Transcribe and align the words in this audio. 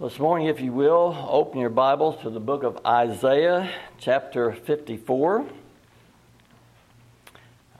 This 0.00 0.20
morning, 0.20 0.46
if 0.46 0.60
you 0.60 0.72
will, 0.72 1.26
open 1.28 1.58
your 1.58 1.70
Bibles 1.70 2.22
to 2.22 2.30
the 2.30 2.38
book 2.38 2.62
of 2.62 2.78
Isaiah, 2.86 3.68
chapter 3.98 4.52
54. 4.52 5.44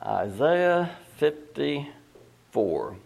Isaiah 0.04 0.90
54. 1.18 2.96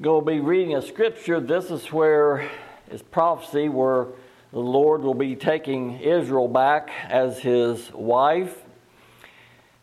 Going 0.00 0.24
to 0.24 0.30
be 0.30 0.38
reading 0.38 0.76
a 0.76 0.82
scripture. 0.82 1.40
This 1.40 1.72
is 1.72 1.90
where 1.90 2.48
it's 2.88 3.02
prophecy 3.02 3.68
where 3.68 4.06
the 4.52 4.60
Lord 4.60 5.02
will 5.02 5.14
be 5.14 5.34
taking 5.34 5.98
Israel 5.98 6.46
back 6.46 6.92
as 7.08 7.40
his 7.40 7.90
wife. 7.92 8.62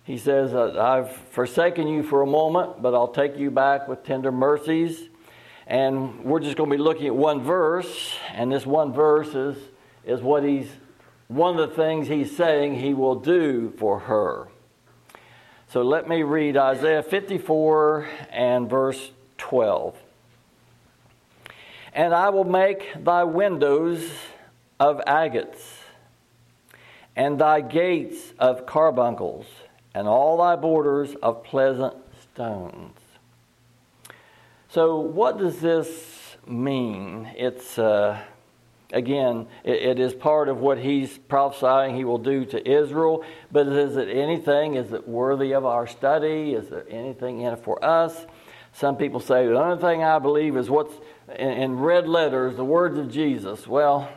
He 0.06 0.18
says, 0.18 0.56
I've 0.56 1.12
forsaken 1.12 1.90
you 1.90 2.02
for 2.02 2.22
a 2.22 2.28
moment, 2.28 2.82
but 2.82 2.94
I'll 2.94 3.10
take 3.10 3.38
you 3.38 3.52
back 3.52 3.90
with 3.90 4.06
tender 4.06 4.32
mercies. 4.32 5.10
And 5.68 6.24
we're 6.24 6.40
just 6.40 6.56
going 6.56 6.70
to 6.70 6.78
be 6.78 6.82
looking 6.82 7.08
at 7.08 7.16
one 7.16 7.44
verse, 7.44 8.16
and 8.34 8.52
this 8.52 8.66
one 8.66 8.94
verse 8.94 9.36
is, 9.36 9.58
is 10.06 10.22
what 10.22 10.44
he's 10.44 10.70
one 11.28 11.60
of 11.60 11.70
the 11.70 11.76
things 11.76 12.08
he's 12.08 12.36
saying 12.36 12.80
he 12.80 12.94
will 12.94 13.16
do 13.16 13.74
for 13.78 14.00
her. 14.00 14.48
So 15.68 15.82
let 15.82 16.08
me 16.08 16.24
read 16.24 16.56
Isaiah 16.56 17.04
54 17.04 18.08
and 18.32 18.70
verse 18.70 19.12
12. 19.38 19.98
And 21.92 22.14
I 22.14 22.30
will 22.30 22.46
make 22.46 23.04
thy 23.04 23.26
windows 23.26 24.10
of 24.80 25.02
agates, 25.06 25.82
and 27.16 27.40
thy 27.40 27.60
gates 27.60 28.34
of 28.40 28.66
carbuncles, 28.66 29.48
and 29.94 30.08
all 30.08 30.38
thy 30.38 30.56
borders 30.56 31.16
of 31.22 31.44
pleasant 31.44 31.96
stones. 32.22 32.97
So, 34.70 35.00
what 35.00 35.38
does 35.38 35.60
this 35.60 36.36
mean? 36.46 37.32
It's, 37.38 37.80
uh, 37.80 38.20
again, 38.92 39.48
it, 39.64 39.82
it 39.82 40.00
is 40.00 40.14
part 40.14 40.50
of 40.50 40.58
what 40.60 40.78
he's 40.78 41.18
prophesying 41.18 41.96
he 41.96 42.04
will 42.04 42.18
do 42.18 42.44
to 42.46 42.70
Israel, 42.70 43.24
but 43.50 43.68
is 43.68 43.96
it 43.96 44.10
anything? 44.10 44.76
Is 44.76 44.92
it 44.92 45.08
worthy 45.08 45.54
of 45.54 45.66
our 45.66 45.88
study? 45.88 46.52
Is 46.52 46.68
there 46.68 46.86
anything 46.90 47.42
in 47.42 47.54
it 47.54 47.64
for 47.64 47.84
us? 47.84 48.26
Some 48.74 48.98
people 48.98 49.22
say 49.22 49.48
the 49.48 49.58
only 49.58 49.82
thing 49.82 50.04
I 50.04 50.20
believe 50.20 50.58
is 50.58 50.70
what's 50.70 50.94
in, 51.34 51.50
in 51.50 51.80
red 51.80 52.06
letters, 52.06 52.58
the 52.58 52.66
words 52.66 52.98
of 52.98 53.10
Jesus. 53.10 53.66
Well, 53.68 54.10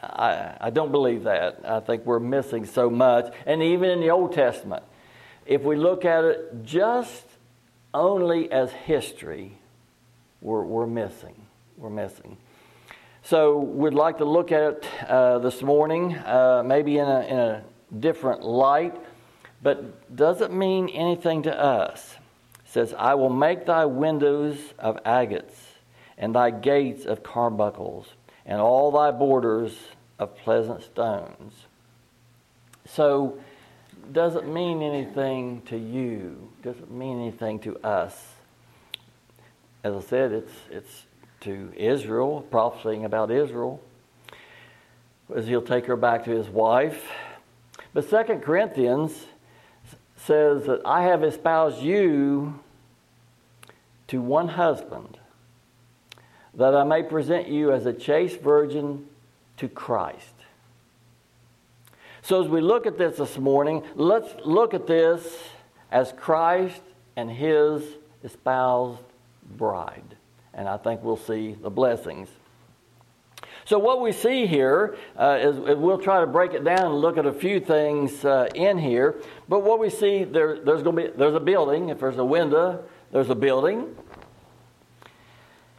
I, 0.00 0.56
I 0.60 0.70
don't 0.70 0.92
believe 0.92 1.24
that. 1.24 1.60
I 1.64 1.80
think 1.80 2.06
we're 2.06 2.20
missing 2.20 2.66
so 2.66 2.88
much. 2.88 3.34
And 3.46 3.64
even 3.64 3.90
in 3.90 4.00
the 4.00 4.10
Old 4.10 4.32
Testament, 4.32 4.84
if 5.44 5.62
we 5.62 5.74
look 5.74 6.04
at 6.04 6.22
it 6.22 6.64
just 6.64 7.24
only 7.92 8.50
as 8.50 8.70
history, 8.70 9.58
we're, 10.40 10.62
we're 10.62 10.86
missing. 10.86 11.34
We're 11.76 11.90
missing. 11.90 12.36
So 13.22 13.58
we'd 13.58 13.94
like 13.94 14.18
to 14.18 14.24
look 14.24 14.52
at 14.52 14.62
it 14.62 14.86
uh, 15.08 15.38
this 15.38 15.62
morning, 15.62 16.16
uh, 16.16 16.62
maybe 16.64 16.98
in 16.98 17.06
a, 17.06 17.20
in 17.20 17.38
a 17.38 17.64
different 17.98 18.42
light, 18.42 18.96
but 19.62 20.14
does 20.16 20.40
it 20.40 20.52
mean 20.52 20.88
anything 20.88 21.42
to 21.42 21.58
us? 21.58 22.16
It 22.64 22.70
says, 22.70 22.94
I 22.96 23.14
will 23.14 23.30
make 23.30 23.66
thy 23.66 23.84
windows 23.84 24.58
of 24.78 24.98
agates, 25.04 25.58
and 26.16 26.34
thy 26.34 26.50
gates 26.50 27.04
of 27.04 27.22
carbuncles, 27.22 28.08
and 28.46 28.60
all 28.60 28.90
thy 28.90 29.10
borders 29.10 29.76
of 30.18 30.36
pleasant 30.36 30.82
stones. 30.82 31.52
So 32.86 33.38
does 34.12 34.34
it 34.34 34.46
mean 34.46 34.82
anything 34.82 35.62
to 35.66 35.76
you? 35.76 36.50
doesn't 36.62 36.90
mean 36.90 37.20
anything 37.20 37.58
to 37.60 37.78
us? 37.78 38.34
As 39.82 39.94
I 39.94 40.00
said, 40.00 40.32
it's, 40.32 40.52
it's 40.70 41.04
to 41.40 41.72
Israel, 41.76 42.42
prophesying 42.50 43.04
about 43.04 43.30
Israel, 43.30 43.80
as 45.34 45.46
he'll 45.46 45.62
take 45.62 45.86
her 45.86 45.96
back 45.96 46.24
to 46.24 46.30
his 46.30 46.48
wife. 46.48 47.08
But 47.94 48.08
Second 48.08 48.42
Corinthians 48.42 49.26
says 50.16 50.66
that 50.66 50.82
I 50.84 51.04
have 51.04 51.24
espoused 51.24 51.82
you 51.82 52.58
to 54.08 54.20
one 54.20 54.48
husband, 54.48 55.18
that 56.54 56.74
I 56.74 56.84
may 56.84 57.02
present 57.02 57.48
you 57.48 57.72
as 57.72 57.86
a 57.86 57.92
chaste 57.92 58.40
virgin 58.40 59.06
to 59.56 59.68
Christ. 59.68 60.39
So, 62.30 62.40
as 62.40 62.48
we 62.48 62.60
look 62.60 62.86
at 62.86 62.96
this 62.96 63.16
this 63.16 63.38
morning, 63.38 63.82
let's 63.96 64.32
look 64.44 64.72
at 64.72 64.86
this 64.86 65.20
as 65.90 66.12
Christ 66.12 66.80
and 67.16 67.28
his 67.28 67.82
espoused 68.22 69.02
bride. 69.56 70.16
And 70.54 70.68
I 70.68 70.76
think 70.76 71.02
we'll 71.02 71.16
see 71.16 71.56
the 71.60 71.70
blessings. 71.70 72.28
So, 73.64 73.80
what 73.80 74.00
we 74.00 74.12
see 74.12 74.46
here 74.46 74.96
uh, 75.18 75.38
is, 75.40 75.56
we'll 75.76 75.98
try 75.98 76.20
to 76.20 76.28
break 76.28 76.54
it 76.54 76.62
down 76.62 76.92
and 76.92 76.94
look 76.94 77.18
at 77.18 77.26
a 77.26 77.32
few 77.32 77.58
things 77.58 78.24
uh, 78.24 78.46
in 78.54 78.78
here. 78.78 79.16
But 79.48 79.64
what 79.64 79.80
we 79.80 79.90
see, 79.90 80.22
there, 80.22 80.60
there's 80.60 80.84
going 80.84 80.94
to 80.94 81.10
be 81.10 81.18
there's 81.18 81.34
a 81.34 81.40
building. 81.40 81.88
If 81.88 81.98
there's 81.98 82.16
a 82.16 82.24
window, 82.24 82.84
there's 83.10 83.30
a 83.30 83.34
building. 83.34 83.96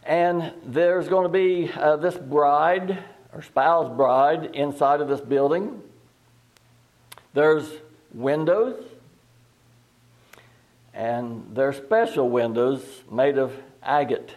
And 0.04 0.52
there's 0.66 1.08
going 1.08 1.24
to 1.24 1.30
be 1.30 1.72
uh, 1.72 1.96
this 1.96 2.18
bride 2.18 3.02
or 3.32 3.42
spouse 3.42 3.88
bride 3.96 4.54
inside 4.54 5.00
of 5.00 5.08
this 5.08 5.22
building. 5.22 5.82
There's 7.34 7.70
windows, 8.14 8.84
and 10.94 11.52
they're 11.54 11.74
special 11.74 12.30
windows 12.30 13.04
made 13.10 13.38
of 13.38 13.54
agate 13.82 14.36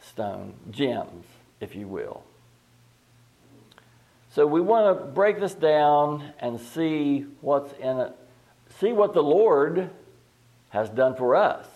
stone, 0.00 0.54
gems, 0.70 1.24
if 1.60 1.76
you 1.76 1.86
will. 1.86 2.22
So 4.30 4.46
we 4.46 4.60
want 4.60 4.98
to 4.98 5.04
break 5.04 5.40
this 5.40 5.54
down 5.54 6.32
and 6.38 6.60
see 6.60 7.26
what's 7.40 7.72
in 7.80 7.98
it, 7.98 8.12
see 8.80 8.92
what 8.92 9.14
the 9.14 9.22
Lord 9.22 9.90
has 10.70 10.88
done 10.90 11.14
for 11.14 11.34
us. 11.34 11.66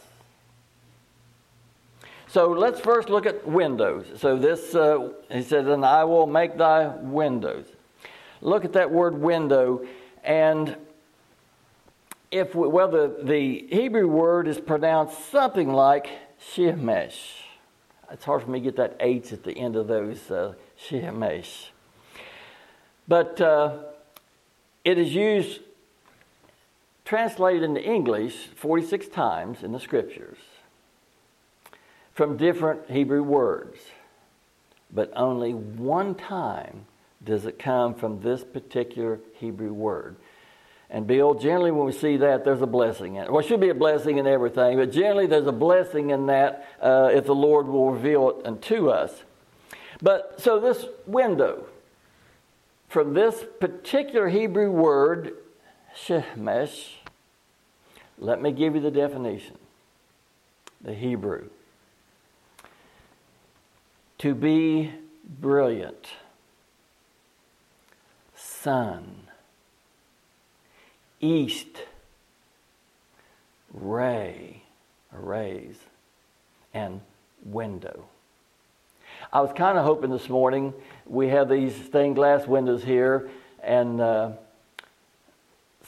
So 2.28 2.50
let's 2.50 2.80
first 2.80 3.10
look 3.10 3.26
at 3.26 3.46
windows. 3.46 4.06
So 4.16 4.36
this, 4.36 4.74
uh, 4.74 5.10
he 5.30 5.42
says, 5.42 5.66
and 5.66 5.84
I 5.84 6.04
will 6.04 6.26
make 6.26 6.56
thy 6.56 6.86
windows 6.86 7.66
look 8.42 8.64
at 8.64 8.74
that 8.74 8.90
word 8.90 9.18
window, 9.18 9.86
and 10.22 10.76
if 12.30 12.54
we, 12.54 12.66
well, 12.68 12.88
the, 12.88 13.16
the 13.22 13.66
Hebrew 13.70 14.08
word 14.08 14.48
is 14.48 14.60
pronounced 14.60 15.30
something 15.30 15.72
like 15.72 16.08
shemesh. 16.54 17.16
It's 18.10 18.24
hard 18.24 18.42
for 18.42 18.50
me 18.50 18.60
to 18.60 18.64
get 18.64 18.76
that 18.76 18.96
H 19.00 19.32
at 19.32 19.44
the 19.44 19.56
end 19.56 19.76
of 19.76 19.86
those 19.86 20.30
uh, 20.30 20.54
shemesh. 20.88 21.68
But 23.08 23.40
uh, 23.40 23.78
it 24.84 24.98
is 24.98 25.14
used, 25.14 25.60
translated 27.04 27.62
into 27.62 27.82
English 27.82 28.48
46 28.56 29.08
times 29.08 29.62
in 29.62 29.72
the 29.72 29.80
scriptures 29.80 30.38
from 32.12 32.36
different 32.36 32.90
Hebrew 32.90 33.22
words, 33.22 33.78
but 34.92 35.10
only 35.16 35.54
one 35.54 36.14
time 36.14 36.86
does 37.24 37.46
it 37.46 37.58
come 37.58 37.94
from 37.94 38.20
this 38.20 38.42
particular 38.44 39.20
Hebrew 39.34 39.72
word. 39.72 40.16
And 40.90 41.06
Bill, 41.06 41.34
generally 41.34 41.70
when 41.70 41.86
we 41.86 41.92
see 41.92 42.18
that, 42.18 42.44
there's 42.44 42.60
a 42.60 42.66
blessing 42.66 43.14
in 43.14 43.24
it. 43.24 43.30
Well, 43.30 43.40
it 43.40 43.46
should 43.46 43.60
be 43.60 43.70
a 43.70 43.74
blessing 43.74 44.18
in 44.18 44.26
everything, 44.26 44.76
but 44.76 44.92
generally 44.92 45.26
there's 45.26 45.46
a 45.46 45.52
blessing 45.52 46.10
in 46.10 46.26
that 46.26 46.66
uh, 46.80 47.10
if 47.12 47.24
the 47.24 47.34
Lord 47.34 47.66
will 47.66 47.92
reveal 47.92 48.30
it 48.30 48.46
unto 48.46 48.88
us. 48.88 49.22
But 50.02 50.40
so 50.40 50.60
this 50.60 50.84
window, 51.06 51.66
from 52.88 53.14
this 53.14 53.42
particular 53.58 54.28
Hebrew 54.28 54.70
word, 54.70 55.34
shemesh, 55.96 56.96
let 58.18 58.42
me 58.42 58.52
give 58.52 58.74
you 58.74 58.80
the 58.80 58.90
definition. 58.90 59.56
The 60.82 60.94
Hebrew. 60.94 61.48
To 64.18 64.34
be 64.34 64.92
brilliant 65.24 66.08
sun, 68.62 69.22
east, 71.20 71.82
ray, 73.72 74.62
rays, 75.10 75.76
and 76.72 77.00
window. 77.44 78.04
I 79.32 79.40
was 79.40 79.52
kind 79.56 79.78
of 79.78 79.84
hoping 79.84 80.10
this 80.10 80.28
morning 80.28 80.72
we 81.06 81.28
have 81.28 81.48
these 81.48 81.74
stained 81.86 82.14
glass 82.14 82.46
windows 82.46 82.84
here, 82.84 83.30
and 83.64 84.00
uh, 84.00 84.32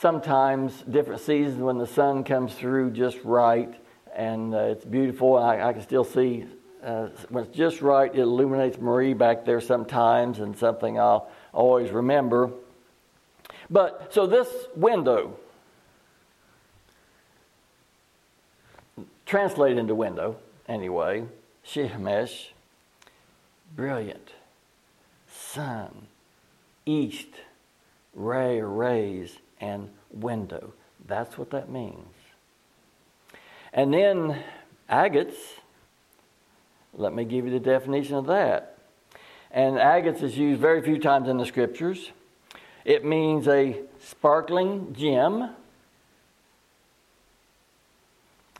sometimes 0.01 0.75
different 0.83 1.21
seasons 1.21 1.61
when 1.61 1.79
the 1.79 1.87
sun 1.87 2.25
comes 2.25 2.55
through 2.55 2.91
just 2.91 3.19
right, 3.23 3.73
and 4.17 4.53
uh, 4.53 4.59
it's 4.59 4.85
beautiful. 4.85 5.37
I, 5.37 5.61
I, 5.61 5.73
can 5.75 5.83
still 5.83 6.05
see 6.05 6.47
uh, 6.83 7.09
when 7.29 7.45
it's 7.45 7.57
just 7.57 7.83
right. 7.83 8.13
It 8.13 8.21
illuminates 8.21 8.79
Marie 8.79 9.15
back 9.15 9.45
there 9.45 9.61
sometimes, 9.61 10.41
and 10.41 10.57
something 10.59 10.99
I'll 10.99 11.31
always 11.53 11.93
remember. 11.93 12.51
But 13.71 14.13
so 14.13 14.27
this 14.27 14.49
window, 14.77 15.39
translated 19.27 19.79
into 19.79 19.95
window 19.95 20.37
anyway, 20.69 21.25
shemesh, 21.67 22.49
brilliant, 23.75 24.31
sun, 25.29 26.07
east, 26.87 27.29
ray 28.15 28.61
rays, 28.61 29.39
and 29.61 29.91
window. 30.13 30.73
That's 31.07 31.37
what 31.37 31.51
that 31.51 31.71
means. 31.71 32.15
And 33.73 33.93
then 33.93 34.43
agates, 34.89 35.35
let 36.97 37.13
me 37.13 37.25
give 37.25 37.45
you 37.45 37.51
the 37.51 37.61
definition 37.61 38.15
of 38.15 38.27
that. 38.27 38.79
And 39.51 39.77
agates 39.77 40.23
is 40.23 40.39
used 40.39 40.61
very 40.61 40.81
few 40.83 40.99
times 40.99 41.29
in 41.29 41.39
the 41.39 41.47
scriptures. 41.47 42.11
It 42.85 43.05
means 43.05 43.49
a 43.49 43.81
sparkling 44.01 44.95
gem. 44.95 45.51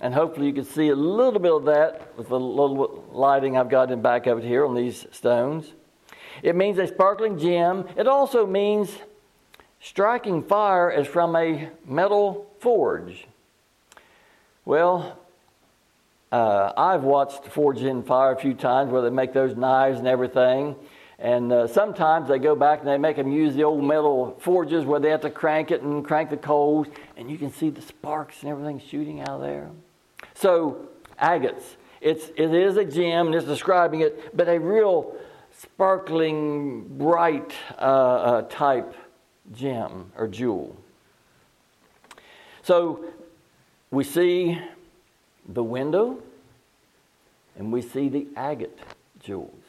And 0.01 0.15
hopefully 0.15 0.47
you 0.47 0.53
can 0.53 0.65
see 0.65 0.89
a 0.89 0.97
little 0.97 1.41
bit 1.41 1.53
of 1.53 1.65
that 1.67 2.17
with 2.17 2.29
the 2.29 2.41
little 2.41 3.05
lighting 3.13 3.57
I've 3.57 3.69
got 3.69 3.91
in 3.91 4.03
back 4.03 4.27
of 4.27 4.39
it 4.39 4.45
here 4.45 4.67
on 4.67 4.75
these 4.75 5.07
stones. 5.13 5.73
It 6.43 6.57
means 6.57 6.79
a 6.79 6.87
sparkling 6.87 7.39
gem. 7.39 7.87
It 7.97 8.09
also 8.09 8.47
means 8.47 8.91
striking 9.81 10.43
fire 10.43 10.91
as 10.91 11.07
from 11.07 11.37
a 11.37 11.69
metal 11.87 12.51
forge. 12.61 13.27
Well, 14.65 15.19
uh, 16.33 16.73
I've 16.77 17.05
watched 17.05 17.45
Forged 17.47 17.83
in 17.83 18.03
Fire 18.03 18.33
a 18.33 18.37
few 18.37 18.55
times 18.55 18.91
where 18.91 19.03
they 19.03 19.11
make 19.11 19.33
those 19.33 19.57
knives 19.57 19.99
and 19.99 20.09
everything. 20.09 20.75
And 21.19 21.53
uh, 21.53 21.67
sometimes 21.69 22.29
they 22.29 22.39
go 22.39 22.57
back 22.57 22.81
and 22.81 22.89
they 22.89 22.99
make 22.99 23.17
them 23.17 23.31
use 23.31 23.55
the 23.55 23.65
old 23.65 23.85
metal 23.85 24.37
forges 24.41 24.85
where 24.85 24.99
they 24.99 25.11
have 25.11 25.21
to 25.21 25.31
crank 25.31 25.71
it 25.71 25.83
and 25.83 26.05
crank 26.05 26.31
the 26.31 26.37
coals, 26.37 26.89
and 27.17 27.31
you 27.31 27.39
can 27.39 27.53
see 27.53 27.71
the 27.71 27.83
sparks 27.83 28.43
and 28.43 28.51
everything 28.51 28.81
shooting 28.81 29.21
out 29.21 29.29
of 29.29 29.41
there. 29.41 29.71
So, 30.35 30.89
agates. 31.21 31.77
It's, 32.01 32.29
it 32.37 32.53
is 32.53 32.77
a 32.77 32.85
gem, 32.85 33.27
and 33.27 33.35
it's 33.35 33.47
describing 33.47 34.01
it, 34.01 34.37
but 34.37 34.49
a 34.49 34.59
real 34.59 35.17
sparkling, 35.57 36.99
bright 36.99 37.53
uh, 37.79 37.83
uh, 37.83 38.43
type 38.43 38.95
gem 39.53 40.13
or 40.17 40.27
jewel. 40.27 40.77
So, 42.63 43.05
we 43.91 44.03
see 44.03 44.59
the 45.49 45.63
window 45.63 46.19
and 47.57 47.73
we 47.73 47.83
see 47.83 48.09
the 48.09 48.27
agate 48.37 48.79
jewels. 49.21 49.64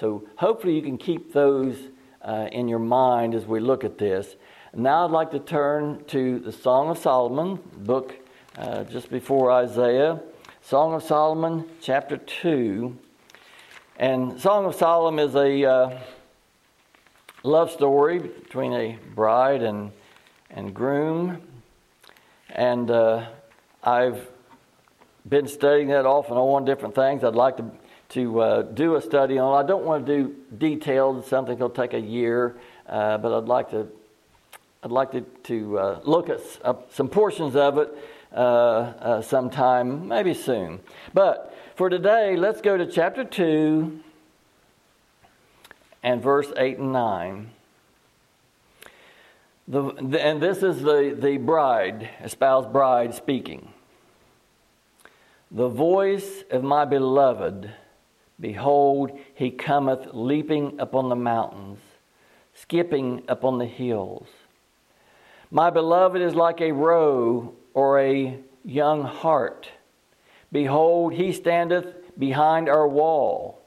So 0.00 0.26
hopefully 0.36 0.74
you 0.74 0.80
can 0.80 0.96
keep 0.96 1.34
those 1.34 1.76
uh, 2.22 2.48
in 2.50 2.68
your 2.68 2.78
mind 2.78 3.34
as 3.34 3.44
we 3.44 3.60
look 3.60 3.84
at 3.84 3.98
this. 3.98 4.34
Now 4.72 5.04
I'd 5.04 5.10
like 5.10 5.30
to 5.32 5.38
turn 5.38 6.04
to 6.06 6.38
the 6.38 6.52
Song 6.52 6.88
of 6.88 6.96
Solomon, 6.96 7.58
book 7.76 8.14
uh, 8.56 8.84
just 8.84 9.10
before 9.10 9.52
Isaiah. 9.52 10.18
Song 10.62 10.94
of 10.94 11.02
Solomon, 11.02 11.68
chapter 11.82 12.16
2. 12.16 12.96
And 13.98 14.40
Song 14.40 14.64
of 14.64 14.74
Solomon 14.74 15.28
is 15.28 15.34
a 15.34 15.64
uh, 15.68 15.98
love 17.42 17.70
story 17.70 18.20
between 18.20 18.72
a 18.72 18.98
bride 19.14 19.62
and, 19.62 19.92
and 20.48 20.72
groom. 20.72 21.42
And 22.48 22.90
uh, 22.90 23.26
I've 23.84 24.26
been 25.28 25.46
studying 25.46 25.88
that 25.88 26.06
off 26.06 26.30
and 26.30 26.38
on 26.38 26.64
different 26.64 26.94
things. 26.94 27.22
I'd 27.22 27.34
like 27.34 27.58
to 27.58 27.70
to 28.10 28.40
uh, 28.40 28.62
do 28.62 28.96
a 28.96 29.00
study 29.00 29.38
on. 29.38 29.64
I 29.64 29.66
don't 29.66 29.84
want 29.84 30.06
to 30.06 30.24
do 30.24 30.34
detailed 30.56 31.26
something 31.26 31.54
that'll 31.54 31.70
take 31.70 31.94
a 31.94 32.00
year, 32.00 32.56
uh, 32.88 33.18
but 33.18 33.36
I'd 33.36 33.48
like 33.48 33.70
to 33.70 33.88
I'd 34.82 34.90
like 34.90 35.12
to, 35.12 35.20
to 35.44 35.78
uh, 35.78 36.00
look 36.04 36.30
at 36.30 36.40
some 36.92 37.08
portions 37.08 37.54
of 37.54 37.76
it 37.78 37.88
uh, 38.32 38.36
uh, 38.36 39.22
sometime, 39.22 40.08
maybe 40.08 40.32
soon. 40.32 40.80
But 41.12 41.54
for 41.74 41.90
today, 41.90 42.36
let's 42.36 42.62
go 42.62 42.76
to 42.78 42.86
chapter 42.86 43.24
two 43.24 44.00
and 46.02 46.22
verse 46.22 46.50
eight 46.56 46.78
and 46.78 46.92
nine. 46.92 47.50
The, 49.68 49.92
the, 50.00 50.24
and 50.24 50.40
this 50.40 50.62
is 50.62 50.80
the, 50.80 51.16
the 51.16 51.36
bride, 51.36 52.08
espoused 52.24 52.72
bride, 52.72 53.14
speaking. 53.14 53.68
The 55.50 55.68
voice 55.68 56.42
of 56.50 56.64
my 56.64 56.84
beloved 56.86 57.70
Behold, 58.40 59.18
he 59.34 59.50
cometh 59.50 60.08
leaping 60.12 60.80
upon 60.80 61.08
the 61.08 61.16
mountains, 61.16 61.78
skipping 62.54 63.22
upon 63.28 63.58
the 63.58 63.66
hills. 63.66 64.26
My 65.50 65.68
beloved 65.68 66.20
is 66.20 66.34
like 66.34 66.60
a 66.60 66.72
roe 66.72 67.54
or 67.74 68.00
a 68.00 68.38
young 68.64 69.04
hart. 69.04 69.70
Behold, 70.52 71.14
he 71.14 71.32
standeth 71.32 72.18
behind 72.18 72.68
our 72.68 72.88
wall. 72.88 73.60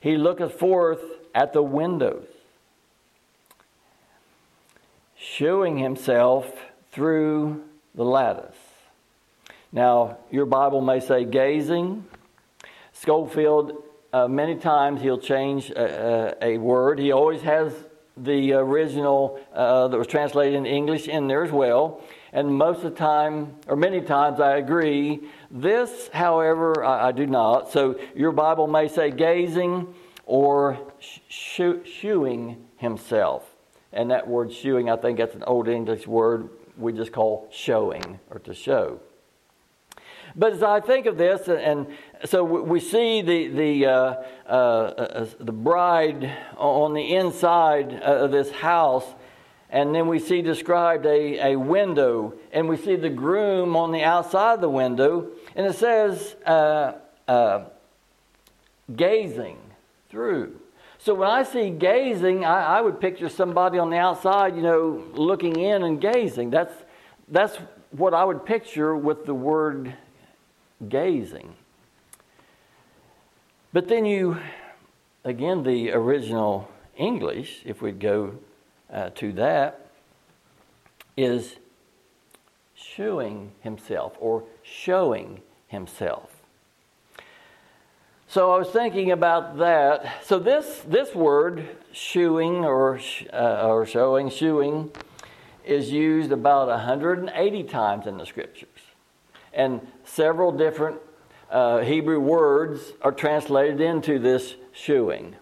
He 0.00 0.16
looketh 0.16 0.52
forth 0.52 1.02
at 1.34 1.52
the 1.52 1.62
windows, 1.62 2.26
shewing 5.16 5.78
himself 5.78 6.52
through 6.92 7.62
the 7.94 8.04
lattice. 8.04 8.56
Now, 9.72 10.18
your 10.30 10.46
Bible 10.46 10.80
may 10.80 11.00
say 11.00 11.24
gazing. 11.24 12.04
Scofield 12.92 13.72
uh, 14.12 14.28
many 14.28 14.56
times 14.56 15.00
he'll 15.00 15.18
change 15.18 15.70
a, 15.70 16.36
a, 16.42 16.54
a, 16.54 16.58
word. 16.58 16.98
He 16.98 17.12
always 17.12 17.42
has 17.42 17.72
the 18.16 18.54
original 18.54 19.40
uh, 19.54 19.88
that 19.88 19.96
was 19.96 20.06
translated 20.06 20.54
in 20.54 20.66
English 20.66 21.08
in 21.08 21.28
there 21.28 21.44
as 21.44 21.52
well. 21.52 22.02
And 22.32 22.54
most 22.54 22.78
of 22.78 22.84
the 22.84 22.90
time, 22.90 23.56
or 23.66 23.76
many 23.76 24.00
times, 24.00 24.40
I 24.40 24.56
agree. 24.56 25.20
This, 25.50 26.10
however, 26.12 26.84
I, 26.84 27.08
I 27.08 27.12
do 27.12 27.26
not. 27.26 27.72
So 27.72 27.98
your 28.14 28.32
Bible 28.32 28.66
may 28.66 28.88
say 28.88 29.10
gazing 29.10 29.94
or 30.26 30.78
sh- 31.28 31.60
shewing 31.84 32.68
himself. 32.76 33.44
And 33.92 34.10
that 34.10 34.28
word 34.28 34.52
shewing, 34.52 34.88
I 34.90 34.96
think 34.96 35.18
that's 35.18 35.34
an 35.34 35.44
old 35.44 35.68
English 35.68 36.06
word 36.06 36.48
we 36.76 36.92
just 36.92 37.12
call 37.12 37.48
showing 37.50 38.20
or 38.30 38.38
to 38.40 38.54
show. 38.54 39.00
But 40.36 40.52
as 40.52 40.62
I 40.62 40.80
think 40.80 41.06
of 41.06 41.16
this, 41.18 41.48
and 41.48 41.86
so 42.24 42.44
we 42.44 42.80
see 42.80 43.22
the 43.22 43.48
the 43.48 43.86
uh, 43.86 44.14
uh, 44.46 44.52
uh, 44.52 45.26
the 45.38 45.52
bride 45.52 46.30
on 46.56 46.94
the 46.94 47.16
inside 47.16 47.94
of 47.94 48.30
this 48.30 48.50
house, 48.50 49.06
and 49.70 49.94
then 49.94 50.06
we 50.06 50.18
see 50.18 50.42
described 50.42 51.06
a, 51.06 51.52
a 51.52 51.58
window, 51.58 52.34
and 52.52 52.68
we 52.68 52.76
see 52.76 52.96
the 52.96 53.10
groom 53.10 53.76
on 53.76 53.92
the 53.92 54.02
outside 54.02 54.54
of 54.54 54.60
the 54.60 54.68
window, 54.68 55.28
and 55.56 55.66
it 55.66 55.74
says 55.74 56.36
uh, 56.46 56.92
uh, 57.26 57.64
gazing 58.94 59.58
through. 60.10 60.60
So 60.98 61.14
when 61.14 61.30
I 61.30 61.44
see 61.44 61.70
gazing, 61.70 62.44
I, 62.44 62.78
I 62.78 62.80
would 62.82 63.00
picture 63.00 63.30
somebody 63.30 63.78
on 63.78 63.88
the 63.90 63.96
outside, 63.96 64.54
you 64.54 64.62
know, 64.62 65.02
looking 65.14 65.58
in 65.58 65.82
and 65.82 66.00
gazing. 66.00 66.50
That's 66.50 66.74
that's 67.28 67.56
what 67.90 68.12
I 68.12 68.24
would 68.24 68.44
picture 68.44 68.94
with 68.94 69.24
the 69.24 69.34
word 69.34 69.96
gazing. 70.88 71.54
But 73.72 73.88
then 73.88 74.04
you, 74.04 74.38
again, 75.24 75.62
the 75.62 75.92
original 75.92 76.70
English, 76.96 77.62
if 77.64 77.80
we 77.80 77.92
go 77.92 78.34
uh, 78.92 79.10
to 79.10 79.32
that, 79.32 79.86
is 81.16 81.56
shewing 82.74 83.52
himself 83.60 84.16
or 84.18 84.44
showing 84.62 85.42
himself. 85.68 86.30
So 88.26 88.52
I 88.52 88.58
was 88.58 88.68
thinking 88.68 89.10
about 89.10 89.58
that. 89.58 90.24
So 90.24 90.38
this 90.38 90.82
this 90.86 91.14
word 91.16 91.68
shewing 91.90 92.64
or 92.64 93.00
uh, 93.32 93.66
or 93.66 93.86
showing 93.86 94.30
shewing 94.30 94.92
is 95.64 95.90
used 95.90 96.30
about 96.30 96.68
180 96.68 97.62
times 97.64 98.06
in 98.06 98.18
the 98.18 98.24
scriptures 98.24 98.79
and 99.52 99.86
several 100.04 100.52
different 100.52 100.98
uh, 101.50 101.80
Hebrew 101.80 102.20
words 102.20 102.92
are 103.02 103.12
translated 103.12 103.80
into 103.80 104.18
this 104.18 104.54
shewing. 104.72 105.36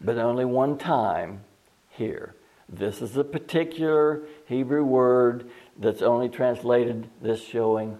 But 0.00 0.18
only 0.18 0.44
one 0.44 0.78
time 0.78 1.44
here. 1.90 2.34
This 2.68 3.02
is 3.02 3.16
a 3.16 3.24
particular 3.24 4.22
Hebrew 4.46 4.82
word 4.82 5.50
that's 5.78 6.02
only 6.02 6.28
translated 6.28 7.08
this 7.20 7.44
showing 7.44 7.98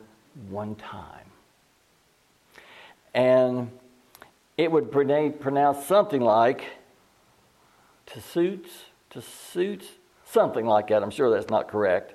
one 0.48 0.74
time. 0.74 1.26
And 3.14 3.70
it 4.56 4.72
would 4.72 4.90
pronounce 4.90 5.86
something 5.86 6.22
like 6.22 6.64
to 8.06 8.20
suits, 8.20 8.70
to 9.10 9.22
suits, 9.22 9.86
something 10.24 10.66
like 10.66 10.88
that. 10.88 11.02
I'm 11.02 11.10
sure 11.10 11.30
that's 11.30 11.50
not 11.50 11.68
correct. 11.68 12.14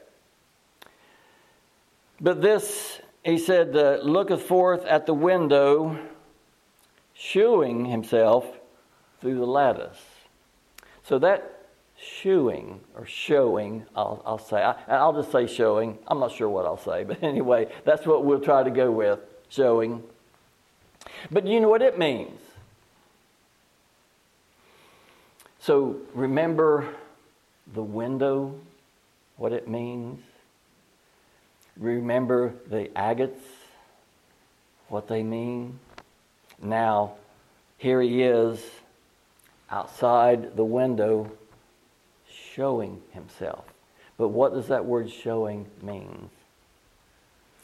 But 2.19 2.41
this, 2.41 2.99
he 3.23 3.37
said, 3.37 3.75
uh, 3.75 3.99
looketh 4.01 4.43
forth 4.43 4.85
at 4.85 5.05
the 5.05 5.13
window, 5.13 5.99
shewing 7.13 7.85
himself 7.85 8.45
through 9.21 9.37
the 9.37 9.45
lattice. 9.45 9.99
So 11.03 11.19
that 11.19 11.57
shewing 11.99 12.79
or 12.95 13.05
showing, 13.05 13.85
I'll, 13.95 14.21
I'll 14.25 14.37
say, 14.37 14.61
I, 14.61 14.75
I'll 14.87 15.13
just 15.13 15.31
say 15.31 15.47
showing. 15.47 15.97
I'm 16.07 16.19
not 16.19 16.31
sure 16.31 16.49
what 16.49 16.65
I'll 16.65 16.77
say, 16.77 17.03
but 17.07 17.21
anyway, 17.23 17.71
that's 17.85 18.05
what 18.05 18.25
we'll 18.25 18.41
try 18.41 18.63
to 18.63 18.71
go 18.71 18.91
with 18.91 19.19
showing. 19.49 20.03
But 21.31 21.45
you 21.47 21.59
know 21.59 21.69
what 21.69 21.81
it 21.81 21.97
means. 21.97 22.39
So 25.59 25.97
remember 26.13 26.87
the 27.73 27.83
window, 27.83 28.55
what 29.35 29.51
it 29.51 29.67
means. 29.67 30.21
Remember 31.79 32.53
the 32.69 32.89
agates, 32.95 33.41
what 34.89 35.07
they 35.07 35.21
mean. 35.21 35.79
Now, 36.61 37.13
here 37.77 38.01
he 38.01 38.23
is 38.23 38.63
outside 39.69 40.55
the 40.55 40.63
window 40.63 41.31
showing 42.29 43.01
himself. 43.11 43.65
But 44.17 44.29
what 44.29 44.53
does 44.53 44.67
that 44.67 44.85
word 44.85 45.11
showing 45.11 45.67
mean? 45.81 46.29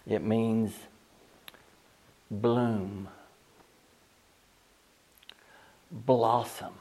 It 0.05 0.24
means 0.24 0.74
bloom, 2.29 3.08
blossom. 5.91 6.74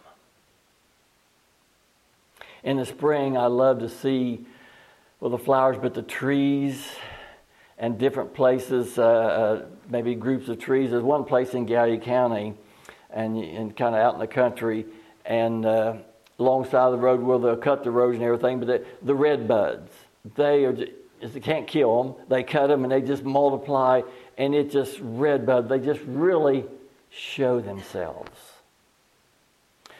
In 2.62 2.76
the 2.76 2.84
spring, 2.84 3.36
I 3.36 3.46
love 3.46 3.78
to 3.78 3.88
see, 3.88 4.44
well, 5.20 5.30
the 5.30 5.38
flowers, 5.38 5.78
but 5.80 5.94
the 5.94 6.02
trees 6.02 6.86
and 7.82 7.98
different 7.98 8.32
places, 8.32 8.96
uh, 8.96 9.02
uh, 9.02 9.64
maybe 9.90 10.14
groups 10.14 10.48
of 10.48 10.58
trees. 10.60 10.92
There's 10.92 11.02
one 11.02 11.24
place 11.24 11.52
in 11.52 11.66
Gallia 11.66 11.98
County 11.98 12.54
and, 13.10 13.36
and 13.36 13.76
kind 13.76 13.96
of 13.96 14.00
out 14.00 14.14
in 14.14 14.20
the 14.20 14.26
country, 14.28 14.86
and 15.26 15.66
uh, 15.66 15.96
alongside 16.38 16.90
the 16.90 16.96
road 16.96 17.20
where 17.20 17.40
they'll 17.40 17.56
cut 17.56 17.82
the 17.82 17.90
roads 17.90 18.14
and 18.14 18.24
everything, 18.24 18.60
but 18.60 18.68
the, 18.68 18.84
the 19.02 19.14
red 19.14 19.48
buds, 19.48 19.90
they 20.36 20.64
are 20.64 20.76
they 21.20 21.40
can't 21.40 21.66
kill 21.68 22.02
them. 22.02 22.24
They 22.28 22.42
cut 22.42 22.66
them 22.68 22.84
and 22.84 22.92
they 22.92 23.00
just 23.00 23.24
multiply, 23.24 24.02
and 24.38 24.54
it 24.54 24.70
just 24.70 24.98
red 25.00 25.46
bud. 25.46 25.68
They 25.68 25.78
just 25.78 26.00
really 26.06 26.64
show 27.10 27.60
themselves. 27.60 28.30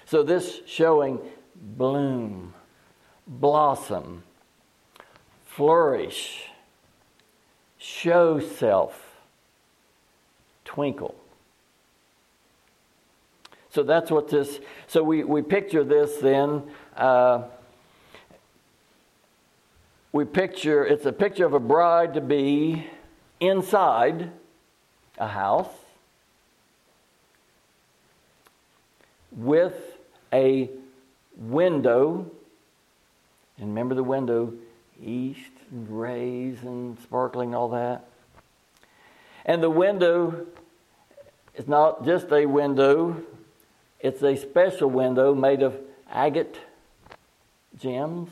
So 0.05 0.23
this 0.23 0.61
showing 0.67 1.21
bloom, 1.55 2.55
blossom, 3.27 4.25
flourish, 5.45 6.52
show 7.83 8.39
self, 8.39 9.17
twinkle. 10.65 11.17
So 13.71 13.83
that's 13.83 14.11
what 14.11 14.29
this, 14.29 14.61
so 14.87 15.03
we, 15.03 15.25
we 15.25 15.43
picture 15.43 15.83
this 15.83 16.19
then. 16.19 16.63
Uh, 16.97 17.43
we 20.13 20.25
picture, 20.25 20.87
it's 20.87 21.07
a 21.07 21.13
picture 21.13 21.45
of 21.45 21.55
a 21.55 21.59
bride 21.59 22.15
to 22.15 22.21
be 22.21 22.87
inside 23.41 24.31
a 25.19 25.27
house 25.27 25.75
with 29.33 29.75
a 30.33 30.71
window. 31.37 32.31
And 33.59 33.69
remember 33.71 33.97
the 33.97 34.05
window, 34.05 34.53
east 35.03 35.51
rays 35.73 36.63
and 36.63 36.99
sparkling, 37.01 37.55
all 37.55 37.71
that. 37.71 38.05
And 39.45 39.63
the 39.63 39.71
window 39.71 40.47
is 41.55 41.67
not 41.67 42.05
just 42.05 42.31
a 42.31 42.47
window, 42.47 43.23
it's 44.01 44.23
a 44.23 44.37
special 44.37 44.91
window 44.91 45.35
made 45.35 45.63
of 45.63 45.77
agate 46.11 46.59
gems. 47.79 48.31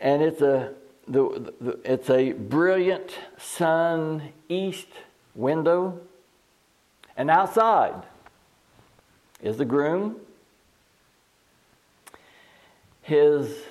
And 0.00 0.22
it's 0.22 0.40
a, 0.40 0.72
the, 1.06 1.52
the, 1.60 1.78
it's 1.84 2.10
a 2.10 2.32
brilliant 2.32 3.16
sun 3.38 4.32
east 4.48 4.88
window. 5.34 6.00
And 7.16 7.30
outside 7.30 8.02
is 9.40 9.58
the 9.58 9.64
groom. 9.64 10.16
His 13.02 13.62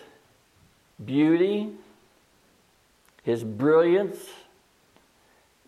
beauty, 1.04 1.72
his 3.24 3.44
brilliance 3.44 4.18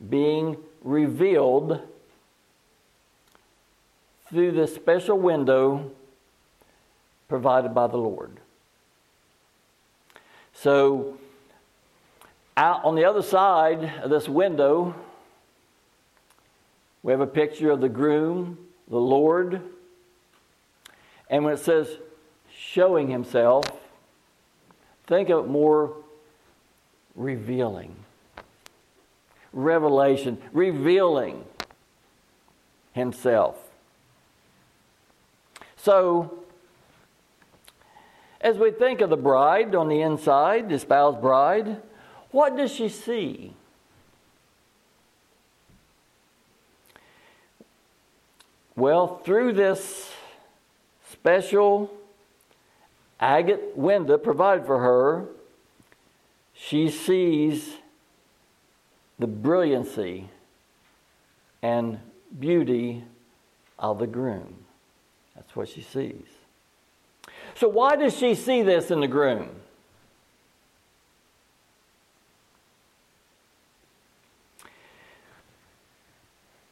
being 0.09 0.57
revealed 0.83 1.81
through 4.29 4.51
this 4.51 4.75
special 4.75 5.17
window 5.17 5.91
provided 7.27 7.73
by 7.73 7.87
the 7.87 7.97
Lord. 7.97 8.39
So, 10.53 11.17
out 12.55 12.83
on 12.83 12.95
the 12.95 13.05
other 13.05 13.21
side 13.21 13.83
of 14.03 14.09
this 14.09 14.27
window, 14.29 14.95
we 17.01 17.11
have 17.11 17.21
a 17.21 17.27
picture 17.27 17.71
of 17.71 17.81
the 17.81 17.89
groom, 17.89 18.57
the 18.87 18.97
Lord. 18.97 19.61
And 21.29 21.43
when 21.43 21.53
it 21.53 21.59
says 21.59 21.97
showing 22.73 23.07
himself, 23.07 23.65
think 25.05 25.29
of 25.29 25.45
it 25.45 25.47
more 25.47 25.93
revealing. 27.13 27.95
Revelation, 29.51 30.39
revealing 30.51 31.43
himself. 32.93 33.57
So, 35.75 36.39
as 38.41 38.57
we 38.57 38.71
think 38.71 39.01
of 39.01 39.11
the 39.11 39.17
bride 39.17 39.75
on 39.75 39.87
the 39.87 40.01
inside, 40.01 40.69
the 40.69 40.75
espoused 40.75 41.21
bride, 41.21 41.79
what 42.31 42.57
does 42.57 42.73
she 42.73 42.89
see? 42.89 43.53
Well, 48.75 49.19
through 49.19 49.53
this 49.53 50.11
special 51.11 51.91
agate 53.23 53.71
window 53.75 54.17
provided 54.17 54.65
for 54.65 54.79
her, 54.79 55.25
she 56.53 56.89
sees 56.89 57.77
the 59.17 59.27
brilliancy 59.27 60.29
and 61.61 61.99
beauty 62.37 63.03
of 63.79 63.99
the 63.99 64.07
groom. 64.07 64.65
That's 65.35 65.55
what 65.55 65.69
she 65.69 65.81
sees. 65.81 66.27
So, 67.55 67.69
why 67.69 67.95
does 67.95 68.17
she 68.17 68.35
see 68.35 68.61
this 68.61 68.91
in 68.91 68.99
the 68.99 69.07
groom? 69.07 69.49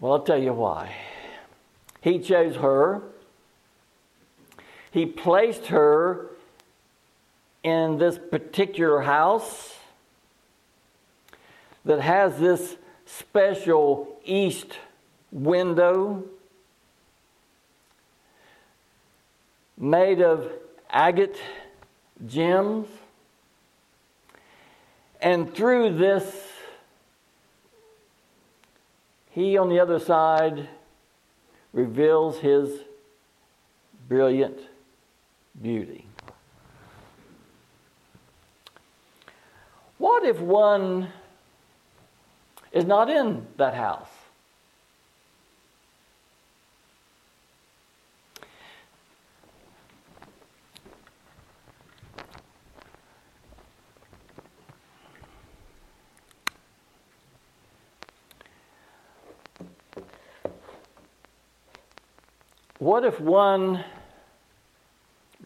Well, 0.01 0.13
I'll 0.13 0.23
tell 0.23 0.41
you 0.41 0.53
why. 0.53 0.93
He 2.01 2.19
chose 2.19 2.55
her, 2.57 3.03
He 4.91 5.05
placed 5.05 5.67
her 5.67 6.31
in 7.63 7.97
this 7.97 8.17
particular 8.17 9.01
house 9.01 9.75
that 11.85 12.01
has 12.01 12.37
this 12.37 12.77
special 13.05 14.19
east 14.25 14.77
window 15.31 16.23
made 19.77 20.21
of 20.21 20.51
agate 20.89 21.37
gems. 22.27 22.87
And 25.19 25.53
through 25.53 25.97
this, 25.97 26.25
he 29.31 29.57
on 29.57 29.69
the 29.69 29.79
other 29.79 29.99
side 29.99 30.67
reveals 31.73 32.39
his 32.39 32.69
brilliant 34.07 34.59
beauty. 35.61 36.05
What 40.21 40.29
if 40.29 40.39
one 40.39 41.07
is 42.71 42.85
not 42.85 43.09
in 43.09 43.47
that 43.57 43.73
house? 43.73 44.07
What 62.77 63.05
if 63.05 63.19
one 63.19 63.83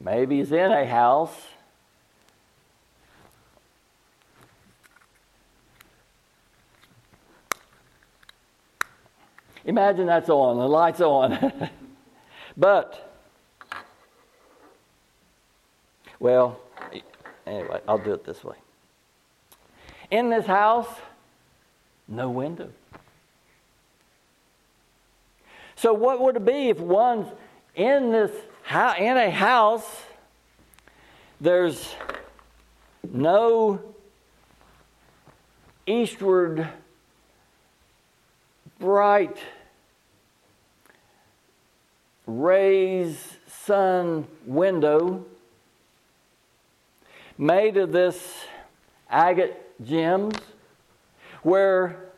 maybe 0.02 0.42
is 0.42 0.52
in 0.52 0.74
a 0.74 0.86
house 0.86 1.55
Imagine 9.66 10.06
that's 10.06 10.30
on, 10.30 10.58
the 10.58 10.68
light's 10.68 11.02
on. 11.02 11.70
but, 12.58 13.18
well, 16.20 16.60
anyway, 17.48 17.82
I'll 17.88 17.98
do 17.98 18.14
it 18.14 18.24
this 18.24 18.44
way. 18.44 18.56
In 20.12 20.30
this 20.30 20.46
house, 20.46 20.88
no 22.08 22.30
window. 22.30 22.70
So, 25.76 25.94
what 25.94 26.22
would 26.22 26.36
it 26.36 26.46
be 26.46 26.70
if 26.70 26.80
one's 26.80 27.28
in 27.76 28.12
this 28.12 28.32
in 29.00 29.18
a 29.18 29.32
house? 29.32 30.04
There's 31.42 31.94
no 33.12 33.82
eastward 35.86 36.70
bright 38.80 39.38
rays 42.26 43.38
sun 43.48 44.28
window 44.46 45.26
made 47.38 47.78
of 47.78 47.92
this 47.92 48.46
agate 49.10 49.62
gems 49.84 50.36
where 51.44 52.12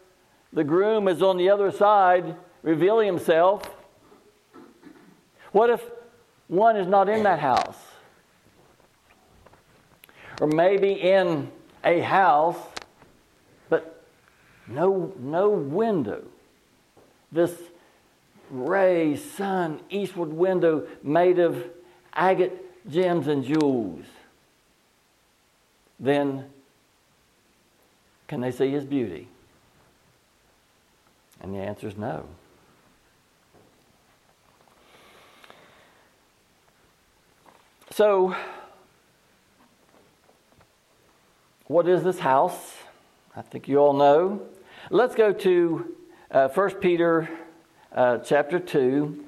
the 0.53 0.63
groom 0.63 1.07
is 1.07 1.21
on 1.21 1.37
the 1.37 1.49
other 1.49 1.71
side 1.71 2.35
revealing 2.63 3.07
himself. 3.07 3.75
What 5.51 5.69
if 5.69 5.81
one 6.47 6.77
is 6.77 6.87
not 6.87 7.09
in 7.09 7.23
that 7.23 7.39
house? 7.39 7.77
Or 10.39 10.47
maybe 10.47 10.91
in 10.93 11.51
a 11.83 11.99
house, 11.99 12.57
but 13.69 14.05
no, 14.67 15.13
no 15.19 15.49
window. 15.49 16.23
This 17.31 17.53
ray, 18.49 19.15
sun, 19.15 19.81
eastward 19.89 20.33
window 20.33 20.87
made 21.03 21.39
of 21.39 21.63
agate 22.13 22.89
gems 22.89 23.27
and 23.27 23.43
jewels. 23.43 24.05
Then 25.99 26.45
can 28.27 28.41
they 28.41 28.51
see 28.51 28.69
his 28.69 28.85
beauty? 28.85 29.27
And 31.41 31.53
the 31.53 31.59
answer 31.59 31.87
is 31.87 31.97
no. 31.97 32.25
So, 37.91 38.35
what 41.65 41.87
is 41.87 42.03
this 42.03 42.19
house? 42.19 42.75
I 43.35 43.41
think 43.41 43.67
you 43.67 43.77
all 43.77 43.93
know. 43.93 44.41
Let's 44.91 45.15
go 45.15 45.33
to 45.33 45.95
uh, 46.29 46.49
1 46.49 46.75
Peter 46.75 47.29
uh, 47.93 48.17
chapter 48.19 48.59
2. 48.59 49.25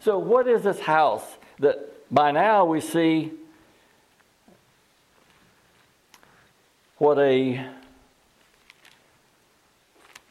So, 0.00 0.18
what 0.18 0.46
is 0.46 0.62
this 0.62 0.80
house 0.80 1.24
that 1.58 1.92
by 2.12 2.30
now 2.30 2.64
we 2.64 2.80
see 2.80 3.32
what 6.98 7.18
a 7.18 7.66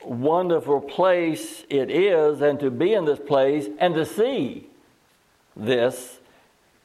wonderful 0.03 0.81
place 0.81 1.63
it 1.69 1.89
is, 1.89 2.41
and 2.41 2.59
to 2.59 2.69
be 2.69 2.93
in 2.93 3.05
this 3.05 3.19
place 3.19 3.67
and 3.79 3.95
to 3.95 4.05
see 4.05 4.67
this 5.55 6.19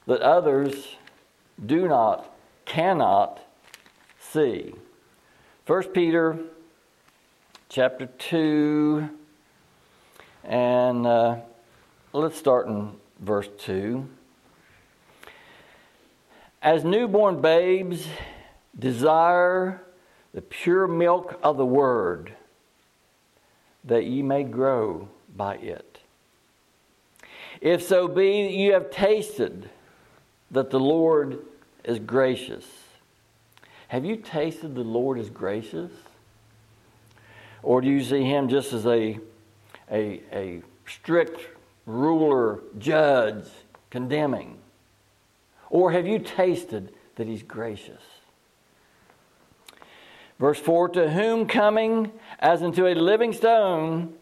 that 0.07 0.21
others 0.21 0.95
do 1.63 1.87
not, 1.87 2.33
cannot 2.65 3.39
see. 4.19 4.73
1 5.67 5.83
Peter 5.89 6.39
chapter 7.69 8.07
2, 8.07 9.09
and 10.43 11.05
uh, 11.05 11.37
let's 12.13 12.37
start 12.37 12.67
in 12.67 12.93
verse 13.19 13.49
2. 13.59 14.07
As 16.61 16.83
newborn 16.83 17.41
babes 17.41 18.07
desire 18.77 19.81
the 20.33 20.41
pure 20.41 20.87
milk 20.87 21.39
of 21.43 21.57
the 21.57 21.65
word 21.65 22.33
that 23.83 24.05
ye 24.05 24.21
may 24.21 24.43
grow 24.43 25.09
by 25.35 25.55
it. 25.55 25.99
If 27.59 27.83
so 27.83 28.07
be 28.07 28.43
that 28.43 28.53
you 28.53 28.73
have 28.73 28.91
tasted 28.91 29.69
that 30.51 30.69
the 30.69 30.79
Lord 30.79 31.39
is 31.83 31.99
gracious. 31.99 32.65
Have 33.87 34.05
you 34.05 34.15
tasted 34.15 34.75
the 34.75 34.83
Lord 34.83 35.19
is 35.19 35.29
gracious? 35.29 35.91
Or 37.63 37.81
do 37.81 37.89
you 37.89 38.03
see 38.03 38.23
him 38.23 38.49
just 38.49 38.73
as 38.73 38.85
a, 38.85 39.19
a, 39.91 40.21
a 40.31 40.61
strict 40.87 41.41
ruler, 41.85 42.59
judge, 42.77 43.45
condemning? 43.89 44.57
Or 45.69 45.91
have 45.91 46.07
you 46.07 46.19
tasted 46.19 46.93
that 47.15 47.27
he's 47.27 47.43
gracious? 47.43 48.01
Verse 50.39 50.59
4 50.59 50.89
To 50.89 51.11
whom 51.11 51.45
coming 51.45 52.11
as 52.39 52.61
into 52.61 52.87
a 52.87 52.95
living 52.95 53.33
stone, 53.33 54.13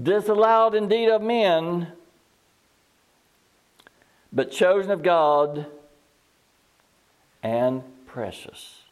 disallowed 0.00 0.74
indeed 0.74 1.08
of 1.08 1.22
men, 1.22 1.88
but 4.32 4.50
chosen 4.50 4.90
of 4.90 5.02
God 5.02 5.66
and 7.42 7.82
precious. 8.06 8.82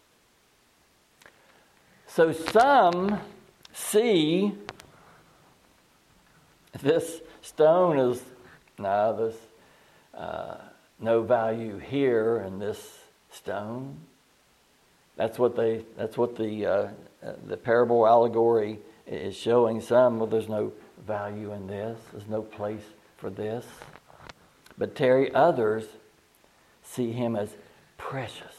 So 2.06 2.32
some 2.32 3.20
see 3.72 4.52
this 6.82 7.20
stone 7.42 7.98
as 7.98 8.22
no, 8.78 9.16
there's 9.16 9.34
uh, 10.14 10.56
no 10.98 11.22
value 11.22 11.78
here 11.78 12.42
in 12.46 12.58
this 12.58 12.98
stone. 13.30 13.96
That's 15.16 15.38
what 15.38 15.56
they. 15.56 15.84
That's 15.96 16.16
what 16.16 16.36
the 16.36 16.66
uh, 16.66 16.88
the 17.46 17.56
parable 17.56 18.06
allegory 18.06 18.78
is 19.06 19.36
showing. 19.36 19.80
Some 19.80 20.18
well, 20.18 20.26
there's 20.26 20.48
no 20.48 20.72
value 21.06 21.52
in 21.52 21.66
this. 21.66 21.98
There's 22.12 22.28
no 22.28 22.42
place 22.42 22.82
for 23.18 23.30
this. 23.30 23.66
But 24.78 24.96
Terry, 24.96 25.32
others 25.34 25.84
see 26.82 27.12
him 27.12 27.36
as 27.36 27.50
precious. 27.98 28.56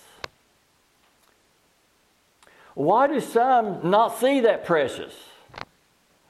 Why 2.76 3.08
do 3.08 3.20
some 3.20 3.90
not 3.90 4.20
see 4.20 4.40
that 4.42 4.66
precious? 4.66 5.14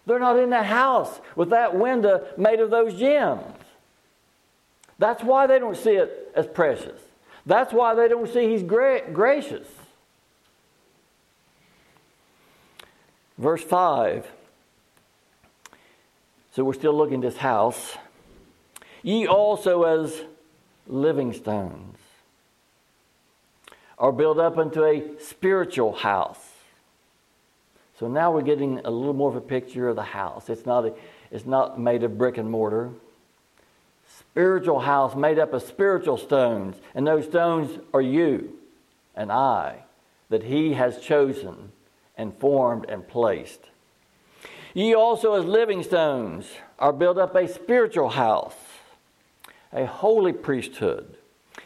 They're 0.05 0.19
not 0.19 0.37
in 0.37 0.49
that 0.49 0.65
house 0.65 1.21
with 1.35 1.49
that 1.51 1.75
window 1.75 2.25
made 2.37 2.59
of 2.59 2.69
those 2.69 2.93
gems. 2.93 3.43
That's 4.99 5.23
why 5.23 5.47
they 5.47 5.59
don't 5.59 5.77
see 5.77 5.91
it 5.91 6.31
as 6.35 6.47
precious. 6.47 6.99
That's 7.45 7.73
why 7.73 7.95
they 7.95 8.07
don't 8.07 8.31
see 8.31 8.49
he's 8.49 8.63
gra- 8.63 9.11
gracious. 9.11 9.67
Verse 13.37 13.63
5. 13.63 14.29
So 16.51 16.63
we're 16.63 16.73
still 16.73 16.93
looking 16.93 17.15
at 17.15 17.21
this 17.21 17.37
house. 17.37 17.97
Ye 19.01 19.27
also 19.27 19.83
as 19.83 20.21
living 20.87 21.33
stones 21.33 21.97
are 23.97 24.11
built 24.11 24.37
up 24.37 24.57
into 24.57 24.83
a 24.83 25.19
spiritual 25.19 25.93
house. 25.93 26.52
So 27.99 28.07
now 28.07 28.31
we're 28.31 28.41
getting 28.41 28.79
a 28.79 28.89
little 28.89 29.13
more 29.13 29.29
of 29.29 29.35
a 29.35 29.41
picture 29.41 29.87
of 29.87 29.95
the 29.95 30.03
house. 30.03 30.49
It's 30.49 30.65
not, 30.65 30.85
a, 30.85 30.93
it's 31.31 31.45
not 31.45 31.79
made 31.79 32.03
of 32.03 32.17
brick 32.17 32.37
and 32.37 32.49
mortar. 32.49 32.89
Spiritual 34.19 34.79
house 34.79 35.15
made 35.15 35.39
up 35.39 35.53
of 35.53 35.61
spiritual 35.63 36.17
stones. 36.17 36.75
And 36.95 37.05
those 37.05 37.25
stones 37.25 37.79
are 37.93 38.01
you 38.01 38.57
and 39.15 39.31
I 39.31 39.83
that 40.29 40.43
He 40.43 40.73
has 40.73 40.99
chosen 40.99 41.71
and 42.17 42.35
formed 42.37 42.85
and 42.89 43.07
placed. 43.07 43.61
Ye 44.73 44.95
also, 44.95 45.35
as 45.35 45.45
living 45.45 45.83
stones, 45.83 46.47
are 46.79 46.93
built 46.93 47.19
up 47.19 47.35
a 47.35 47.47
spiritual 47.47 48.09
house, 48.09 48.55
a 49.71 49.85
holy 49.85 50.33
priesthood. 50.33 51.15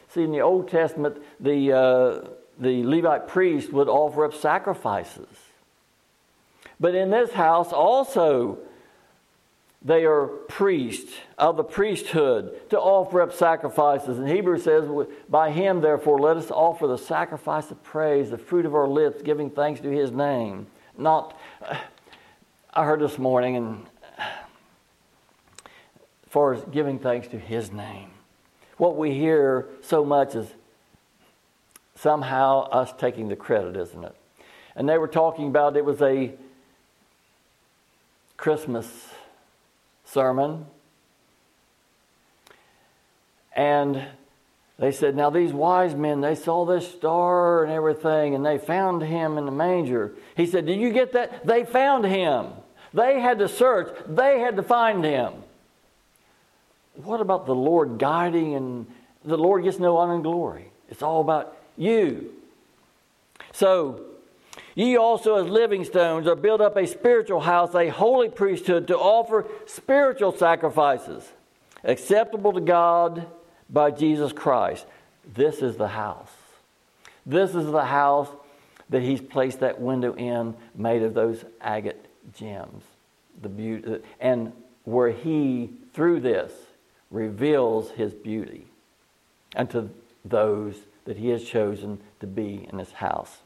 See, 0.09 0.23
in 0.23 0.31
the 0.31 0.41
Old 0.41 0.69
Testament, 0.69 1.17
the, 1.39 1.71
uh, 1.71 2.27
the 2.59 2.83
Levite 2.83 3.29
priest 3.29 3.71
would 3.71 3.87
offer 3.87 4.25
up 4.25 4.33
sacrifices. 4.33 5.27
But 6.79 6.95
in 6.95 7.09
this 7.09 7.31
house 7.31 7.73
also, 7.73 8.59
they 9.83 10.05
are 10.05 10.27
priests 10.27 11.13
of 11.37 11.57
the 11.57 11.63
priesthood 11.63 12.69
to 12.69 12.79
offer 12.79 13.21
up 13.21 13.33
sacrifices. 13.33 14.19
And 14.19 14.27
Hebrews 14.27 14.63
says, 14.63 14.89
By 15.29 15.51
him, 15.51 15.81
therefore, 15.81 16.19
let 16.19 16.37
us 16.37 16.51
offer 16.51 16.87
the 16.87 16.97
sacrifice 16.97 17.71
of 17.71 17.83
praise, 17.83 18.29
the 18.29 18.37
fruit 18.37 18.65
of 18.65 18.75
our 18.75 18.87
lips, 18.87 19.21
giving 19.21 19.49
thanks 19.49 19.81
to 19.81 19.89
his 19.89 20.11
name. 20.11 20.67
Not, 20.97 21.39
I 22.73 22.85
heard 22.85 22.99
this 22.99 23.17
morning, 23.17 23.55
and 23.55 23.85
as 24.17 24.25
far 26.29 26.53
as 26.53 26.63
giving 26.71 26.99
thanks 26.99 27.27
to 27.29 27.39
his 27.39 27.71
name, 27.71 28.09
what 28.77 28.97
we 28.97 29.13
hear 29.13 29.67
so 29.81 30.03
much 30.03 30.35
is 30.35 30.47
somehow 31.95 32.67
us 32.69 32.93
taking 32.97 33.29
the 33.29 33.35
credit, 33.35 33.75
isn't 33.75 34.03
it? 34.03 34.15
And 34.75 34.87
they 34.87 34.97
were 34.97 35.07
talking 35.07 35.47
about 35.47 35.77
it 35.77 35.85
was 35.85 36.01
a 36.01 36.33
Christmas 38.37 39.09
sermon. 40.05 40.67
And 43.55 44.05
they 44.79 44.91
said, 44.91 45.15
Now 45.15 45.31
these 45.31 45.51
wise 45.51 45.95
men, 45.95 46.21
they 46.21 46.35
saw 46.35 46.65
this 46.65 46.87
star 46.89 47.63
and 47.63 47.73
everything, 47.73 48.35
and 48.35 48.45
they 48.45 48.59
found 48.59 49.01
him 49.01 49.37
in 49.37 49.45
the 49.45 49.51
manger. 49.51 50.13
He 50.35 50.45
said, 50.45 50.67
Did 50.67 50.79
you 50.79 50.91
get 50.93 51.13
that? 51.13 51.45
They 51.45 51.65
found 51.65 52.05
him. 52.05 52.47
They 52.93 53.19
had 53.19 53.39
to 53.39 53.49
search, 53.49 53.95
they 54.07 54.39
had 54.39 54.55
to 54.55 54.63
find 54.63 55.03
him. 55.03 55.33
what 56.95 57.19
about 57.19 57.45
the 57.45 57.55
Lord 57.55 57.97
guiding 57.97 58.55
and 58.55 58.87
the 59.25 59.37
Lord 59.37 59.63
gets 59.63 59.79
no 59.79 59.97
honor 59.97 60.13
and 60.15 60.23
glory? 60.23 60.71
It's 60.89 61.01
all 61.01 61.21
about 61.21 61.57
you. 61.75 62.31
So, 63.51 64.06
ye 64.77 64.95
also 64.95 65.43
as 65.43 65.47
living 65.47 65.83
stones 65.83 66.27
are 66.27 66.35
built 66.35 66.61
up 66.61 66.77
a 66.77 66.85
spiritual 66.85 67.41
house, 67.41 67.73
a 67.73 67.89
holy 67.89 68.29
priesthood 68.29 68.87
to 68.87 68.95
offer 68.95 69.47
spiritual 69.65 70.31
sacrifices 70.31 71.27
acceptable 71.83 72.53
to 72.53 72.61
God 72.61 73.25
by 73.69 73.89
Jesus 73.89 74.31
Christ. 74.31 74.85
This 75.33 75.63
is 75.63 75.77
the 75.77 75.87
house. 75.87 76.31
This 77.25 77.55
is 77.55 77.65
the 77.71 77.85
house 77.85 78.29
that 78.89 79.01
he's 79.01 79.19
placed 79.19 79.61
that 79.61 79.81
window 79.81 80.13
in 80.13 80.55
made 80.75 81.01
of 81.01 81.15
those 81.15 81.43
agate 81.59 82.05
gems. 82.35 82.83
The 83.41 83.49
beauty 83.49 83.97
and 84.19 84.53
where 84.83 85.11
he 85.11 85.71
through 85.93 86.19
this 86.19 86.53
reveals 87.09 87.89
his 87.91 88.13
beauty 88.13 88.67
unto 89.55 89.89
those 90.23 90.75
that 91.05 91.17
he 91.17 91.29
has 91.29 91.43
chosen 91.43 91.99
to 92.19 92.27
be 92.27 92.67
in 92.71 92.77
his 92.77 92.91
house. 92.91 93.37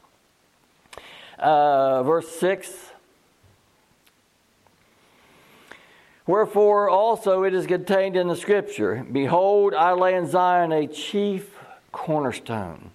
Uh, 1.42 2.04
verse 2.04 2.28
6 2.38 2.70
Wherefore 6.24 6.88
also 6.88 7.42
it 7.42 7.52
is 7.52 7.66
contained 7.66 8.16
in 8.16 8.28
the 8.28 8.36
scripture 8.36 9.04
Behold, 9.10 9.74
I 9.74 9.90
lay 9.92 10.14
in 10.14 10.28
Zion 10.28 10.70
a 10.70 10.86
chief 10.86 11.52
cornerstone. 11.90 12.92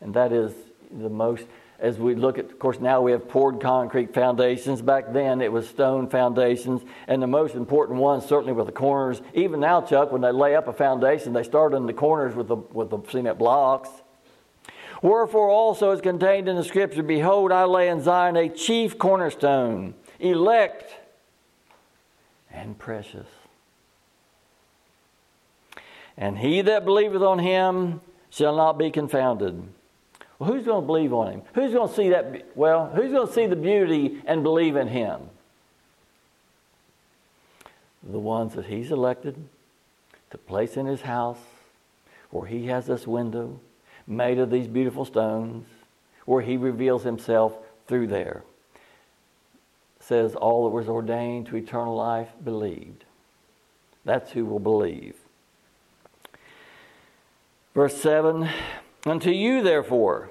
And 0.00 0.14
that 0.14 0.32
is 0.32 0.54
the 0.90 1.10
most 1.10 1.46
as 1.78 1.98
we 1.98 2.14
look 2.14 2.38
at, 2.38 2.46
of 2.46 2.58
course, 2.58 2.80
now 2.80 3.02
we 3.02 3.12
have 3.12 3.28
poured 3.28 3.60
concrete 3.60 4.14
foundations. 4.14 4.80
Back 4.80 5.12
then 5.12 5.42
it 5.42 5.52
was 5.52 5.68
stone 5.68 6.08
foundations. 6.08 6.80
And 7.06 7.22
the 7.22 7.26
most 7.26 7.54
important 7.54 7.98
ones, 7.98 8.24
certainly 8.24 8.54
were 8.54 8.64
the 8.64 8.72
corners. 8.72 9.20
Even 9.34 9.60
now, 9.60 9.82
Chuck, 9.82 10.10
when 10.10 10.22
they 10.22 10.32
lay 10.32 10.54
up 10.54 10.68
a 10.68 10.72
foundation, 10.72 11.34
they 11.34 11.42
start 11.42 11.74
in 11.74 11.84
the 11.84 11.92
corners 11.92 12.34
with 12.34 12.48
the, 12.48 12.56
with 12.56 12.88
the 12.88 13.00
cement 13.10 13.38
blocks. 13.38 13.90
Wherefore 15.04 15.50
also 15.50 15.90
is 15.90 16.00
contained 16.00 16.48
in 16.48 16.56
the 16.56 16.64
scripture 16.64 17.02
Behold, 17.02 17.52
I 17.52 17.64
lay 17.64 17.90
in 17.90 18.02
Zion 18.02 18.36
a 18.36 18.48
chief 18.48 18.96
cornerstone, 18.96 19.92
elect 20.18 20.94
and 22.50 22.78
precious. 22.78 23.26
And 26.16 26.38
he 26.38 26.62
that 26.62 26.86
believeth 26.86 27.20
on 27.20 27.38
him 27.38 28.00
shall 28.30 28.56
not 28.56 28.78
be 28.78 28.90
confounded. 28.90 29.62
Well, 30.38 30.50
who's 30.50 30.64
going 30.64 30.80
to 30.80 30.86
believe 30.86 31.12
on 31.12 31.32
him? 31.32 31.42
Who's 31.54 31.74
going 31.74 31.90
to 31.90 31.94
see 31.94 32.08
that? 32.08 32.56
Well, 32.56 32.86
who's 32.86 33.12
going 33.12 33.26
to 33.26 33.32
see 33.34 33.46
the 33.46 33.56
beauty 33.56 34.22
and 34.24 34.42
believe 34.42 34.74
in 34.74 34.88
him? 34.88 35.20
The 38.02 38.18
ones 38.18 38.54
that 38.54 38.64
he's 38.64 38.90
elected 38.90 39.36
to 40.30 40.38
place 40.38 40.78
in 40.78 40.86
his 40.86 41.02
house, 41.02 41.40
where 42.30 42.46
he 42.46 42.68
has 42.68 42.86
this 42.86 43.06
window 43.06 43.60
made 44.06 44.38
of 44.38 44.50
these 44.50 44.66
beautiful 44.66 45.04
stones, 45.04 45.66
where 46.24 46.42
he 46.42 46.56
reveals 46.56 47.04
himself 47.04 47.54
through 47.86 48.06
there. 48.06 48.42
Says, 50.00 50.34
All 50.34 50.64
that 50.64 50.70
was 50.70 50.88
ordained 50.88 51.46
to 51.46 51.56
eternal 51.56 51.96
life 51.96 52.28
believed. 52.42 53.04
That's 54.04 54.32
who 54.32 54.44
will 54.44 54.60
believe. 54.60 55.16
Verse 57.74 57.96
7 58.00 58.48
Unto 59.06 59.30
you, 59.30 59.62
therefore, 59.62 60.30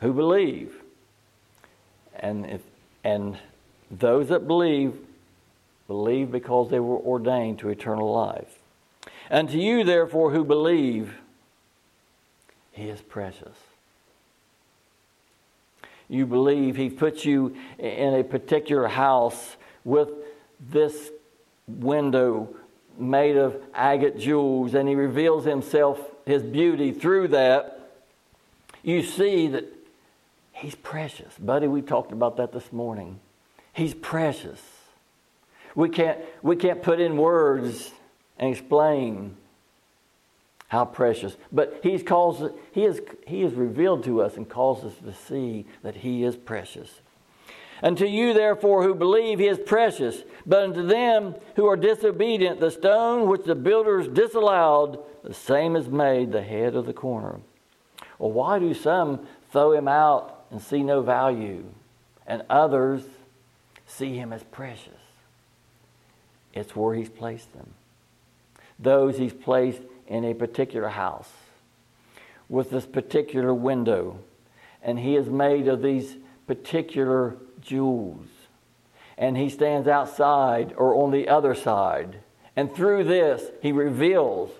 who 0.00 0.12
believe, 0.12 0.82
and, 2.16 2.46
if, 2.46 2.60
and 3.04 3.38
those 3.90 4.28
that 4.28 4.46
believe, 4.46 4.96
believe 5.86 6.30
because 6.30 6.70
they 6.70 6.80
were 6.80 6.98
ordained 6.98 7.58
to 7.60 7.68
eternal 7.68 8.12
life. 8.12 8.58
Unto 9.30 9.58
you, 9.58 9.84
therefore, 9.84 10.32
who 10.32 10.44
believe, 10.44 11.14
He 12.78 12.88
is 12.88 13.00
precious. 13.00 13.56
You 16.08 16.26
believe 16.26 16.76
He 16.76 16.90
puts 16.90 17.24
you 17.24 17.56
in 17.78 18.14
a 18.14 18.24
particular 18.24 18.88
house 18.88 19.56
with 19.84 20.10
this 20.60 21.10
window 21.66 22.54
made 22.98 23.36
of 23.36 23.60
agate 23.74 24.18
jewels, 24.18 24.74
and 24.74 24.88
He 24.88 24.94
reveals 24.94 25.44
Himself 25.44 25.98
his 26.28 26.42
beauty 26.42 26.92
through 26.92 27.28
that, 27.28 27.88
you 28.82 29.02
see 29.02 29.48
that 29.48 29.64
he's 30.52 30.74
precious. 30.74 31.32
Buddy, 31.38 31.66
we 31.66 31.80
talked 31.80 32.12
about 32.12 32.36
that 32.36 32.52
this 32.52 32.70
morning. 32.70 33.18
He's 33.72 33.94
precious. 33.94 34.60
We 35.74 35.88
can't, 35.88 36.18
we 36.42 36.54
can't 36.56 36.82
put 36.82 37.00
in 37.00 37.16
words 37.16 37.90
and 38.38 38.50
explain 38.50 39.36
how 40.68 40.84
precious. 40.84 41.36
But 41.50 41.80
he's 41.82 42.02
he, 42.72 42.82
has, 42.82 43.00
he 43.26 43.44
revealed 43.44 44.04
to 44.04 44.22
us 44.22 44.36
and 44.36 44.48
caused 44.48 44.84
us 44.84 44.94
to 45.04 45.12
see 45.12 45.66
that 45.82 45.96
he 45.96 46.24
is 46.24 46.36
precious. 46.36 47.00
Unto 47.82 48.06
you, 48.06 48.34
therefore, 48.34 48.82
who 48.82 48.94
believe, 48.94 49.38
he 49.38 49.46
is 49.46 49.58
precious. 49.58 50.24
But 50.46 50.64
unto 50.64 50.86
them 50.86 51.36
who 51.56 51.66
are 51.66 51.76
disobedient, 51.76 52.60
the 52.60 52.70
stone 52.70 53.28
which 53.28 53.44
the 53.44 53.54
builders 53.54 54.08
disallowed, 54.08 54.98
the 55.22 55.34
same 55.34 55.76
is 55.76 55.88
made 55.88 56.32
the 56.32 56.42
head 56.42 56.74
of 56.74 56.86
the 56.86 56.92
corner. 56.92 57.40
Well, 58.18 58.32
why 58.32 58.58
do 58.58 58.74
some 58.74 59.26
throw 59.52 59.72
him 59.72 59.88
out 59.88 60.44
and 60.50 60.60
see 60.60 60.82
no 60.82 61.02
value, 61.02 61.64
and 62.26 62.42
others 62.50 63.02
see 63.86 64.16
him 64.16 64.32
as 64.32 64.42
precious? 64.42 64.92
It's 66.52 66.74
where 66.74 66.94
he's 66.94 67.10
placed 67.10 67.52
them. 67.52 67.74
Those 68.78 69.18
he's 69.18 69.32
placed 69.32 69.82
in 70.08 70.24
a 70.24 70.34
particular 70.34 70.88
house 70.88 71.30
with 72.48 72.70
this 72.70 72.86
particular 72.86 73.52
window, 73.52 74.18
and 74.82 74.98
he 74.98 75.16
is 75.16 75.28
made 75.28 75.68
of 75.68 75.82
these 75.82 76.16
particular 76.46 77.36
jewels. 77.60 78.26
And 79.18 79.36
he 79.36 79.50
stands 79.50 79.86
outside 79.86 80.72
or 80.76 80.94
on 80.94 81.10
the 81.10 81.28
other 81.28 81.54
side. 81.54 82.20
And 82.56 82.74
through 82.74 83.04
this, 83.04 83.42
he 83.60 83.72
reveals 83.72 84.50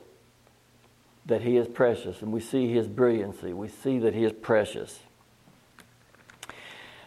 that 1.26 1.42
he 1.42 1.56
is 1.56 1.68
precious. 1.68 2.20
And 2.20 2.32
we 2.32 2.40
see 2.40 2.72
his 2.72 2.86
brilliancy. 2.86 3.52
We 3.52 3.68
see 3.68 4.00
that 4.00 4.14
he 4.14 4.24
is 4.24 4.32
precious. 4.32 4.98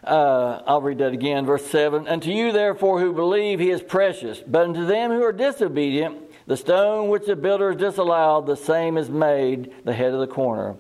Uh, 0.04 0.62
I'll 0.66 0.82
read 0.82 1.00
that 1.00 1.14
again, 1.14 1.46
verse 1.46 1.66
7. 1.66 2.08
Unto 2.08 2.32
you, 2.32 2.52
therefore, 2.52 3.00
who 3.00 3.14
believe, 3.14 3.60
he 3.60 3.70
is 3.70 3.82
precious. 3.84 4.42
But 4.46 4.64
unto 4.64 4.86
them 4.86 5.12
who 5.12 5.22
are 5.24 5.34
disobedient, 5.34 6.31
the 6.48 6.58
stone 6.58 7.10
which 7.10 7.26
the 7.26 7.36
builders 7.36 7.76
disallowed, 7.76 8.46
the 8.46 8.56
same 8.56 8.98
is 8.98 9.10
made 9.10 9.74
the 9.84 9.94
head 9.94 10.14
of 10.14 10.20
the 10.20 10.28
corner. 10.28 10.76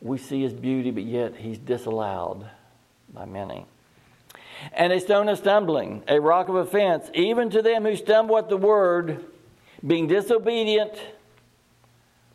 We 0.00 0.18
see 0.18 0.42
his 0.42 0.52
beauty, 0.52 0.90
but 0.90 1.04
yet 1.04 1.36
he's 1.36 1.58
disallowed 1.58 2.46
by 3.12 3.24
many 3.24 3.66
and 4.72 4.92
a 4.92 5.00
stone 5.00 5.28
of 5.28 5.38
stumbling, 5.38 6.02
a 6.08 6.20
rock 6.20 6.48
of 6.48 6.54
offense, 6.54 7.10
even 7.14 7.50
to 7.50 7.62
them 7.62 7.84
who 7.84 7.96
stumble 7.96 8.38
at 8.38 8.48
the 8.48 8.56
word, 8.56 9.24
being 9.86 10.06
disobedient, 10.06 10.92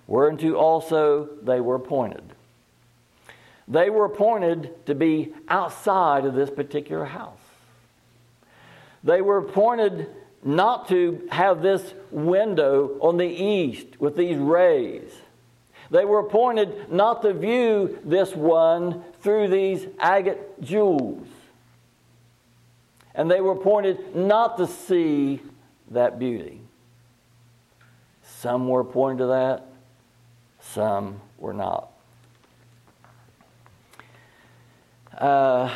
whereunto 0.08 0.54
also 0.54 1.30
they 1.42 1.60
were 1.60 1.76
appointed. 1.76 2.24
They 3.68 3.90
were 3.90 4.06
appointed 4.06 4.86
to 4.88 4.96
be 4.96 5.34
outside 5.48 6.26
of 6.26 6.34
this 6.34 6.50
particular 6.50 7.06
house. 7.06 7.38
They 9.04 9.22
were 9.22 9.38
appointed 9.38 10.08
not 10.44 10.88
to 10.90 11.28
have 11.32 11.62
this 11.62 11.94
window 12.12 12.98
on 13.02 13.18
the 13.18 13.28
east 13.28 14.00
with 14.00 14.16
these 14.16 14.38
rays. 14.38 15.12
They 15.92 16.06
were 16.06 16.20
appointed 16.20 16.92
not 16.92 17.22
to 17.24 17.34
view 17.34 18.00
this 18.04 18.36
one 18.36 19.04
through 19.22 19.50
these 19.50 19.88
agate 20.00 20.62
jewels 20.62 21.28
and 23.20 23.30
they 23.30 23.42
were 23.42 23.52
appointed 23.52 24.16
not 24.16 24.56
to 24.56 24.66
see 24.66 25.42
that 25.92 26.20
beauty. 26.20 26.62
Some 28.24 28.70
were 28.70 28.80
appointed 28.80 29.18
to 29.18 29.26
that, 29.26 29.66
some 30.62 31.20
were 31.38 31.54
not. 31.54 31.92
Uh, 35.18 35.70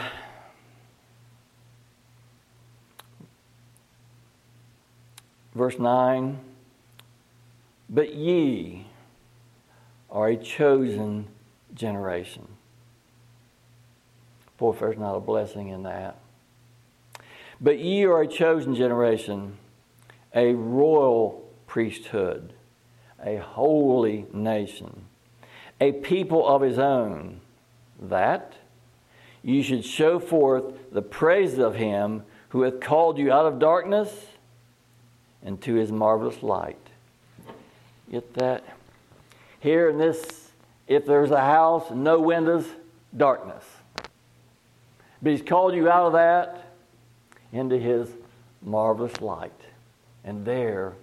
verse 5.63 5.79
9 5.79 6.39
But 7.89 8.13
ye 8.15 8.85
are 10.11 10.27
a 10.27 10.35
chosen 10.35 11.27
generation. 11.73 12.45
Boy, 14.57 14.73
if 14.73 14.79
there's 14.79 14.97
not 14.97 15.15
a 15.15 15.21
blessing 15.21 15.69
in 15.69 15.83
that. 15.83 16.17
But 17.61 17.79
ye 17.79 18.03
are 18.03 18.23
a 18.23 18.27
chosen 18.27 18.75
generation, 18.75 19.57
a 20.35 20.53
royal 20.53 21.49
priesthood, 21.65 22.51
a 23.23 23.37
holy 23.37 24.25
nation, 24.33 25.05
a 25.79 25.93
people 25.93 26.45
of 26.45 26.61
his 26.61 26.77
own, 26.77 27.39
that 28.01 28.55
ye 29.41 29.61
should 29.61 29.85
show 29.85 30.19
forth 30.19 30.91
the 30.91 31.01
praise 31.01 31.57
of 31.57 31.75
him 31.75 32.23
who 32.49 32.63
hath 32.63 32.81
called 32.81 33.17
you 33.17 33.31
out 33.31 33.45
of 33.45 33.59
darkness 33.59 34.32
into 35.43 35.75
his 35.75 35.91
marvelous 35.91 36.41
light. 36.41 36.77
Get 38.09 38.33
that? 38.35 38.63
Here 39.59 39.89
in 39.89 39.97
this, 39.97 40.51
if 40.87 41.05
there's 41.05 41.31
a 41.31 41.41
house, 41.41 41.89
no 41.91 42.19
windows, 42.19 42.65
darkness. 43.15 43.63
But 45.21 45.31
He's 45.31 45.41
called 45.41 45.73
you 45.73 45.89
out 45.89 46.07
of 46.07 46.13
that 46.13 46.73
into 47.53 47.77
His 47.77 48.09
marvelous 48.61 49.21
light. 49.21 49.51
And 50.25 50.45
there 50.45 50.93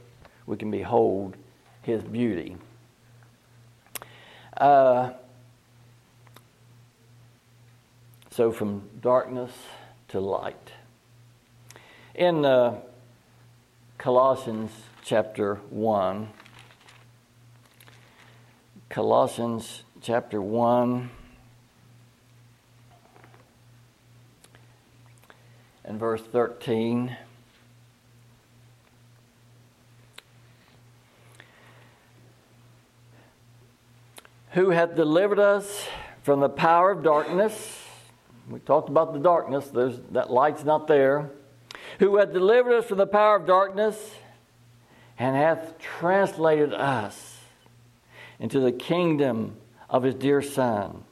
we 0.47 0.57
can 0.59 0.71
behold 0.71 1.37
His 1.83 2.03
beauty. 2.03 2.57
Uh, 4.57 5.13
so 8.31 8.53
from 8.53 8.83
darkness 9.01 9.53
to 10.09 10.21
light. 10.21 10.73
In 12.15 12.45
uh, 12.45 12.81
Colossians 14.01 14.71
chapter 15.05 15.57
1, 15.69 16.31
Colossians 18.89 19.83
chapter 20.01 20.41
1 20.41 21.11
and 25.85 26.01
verse 26.01 26.23
13. 26.33 27.15
Who 34.53 34.71
hath 34.71 34.97
delivered 34.97 35.39
us 35.39 35.87
from 36.23 36.41
the 36.41 36.49
power 36.49 36.91
of 36.93 37.03
darkness? 37.03 37.85
We 38.49 38.61
talked 38.61 38.89
about 38.89 39.13
the 39.13 39.19
darkness, 39.19 39.67
There's, 39.67 40.01
that 40.13 40.31
light's 40.31 40.65
not 40.65 40.87
there. 40.87 41.33
Who 42.01 42.17
hath 42.17 42.33
delivered 42.33 42.79
us 42.79 42.87
from 42.87 42.97
the 42.97 43.07
power 43.07 43.37
of 43.37 43.47
darkness 43.47 44.15
and 45.19 45.37
hath 45.37 45.79
translated 45.79 46.73
us 46.73 47.41
into 48.39 48.59
the 48.59 48.73
kingdom 48.73 49.59
of 49.91 50.05
his 50.05 50.15
dear 50.15 50.41
Son. 50.41 51.05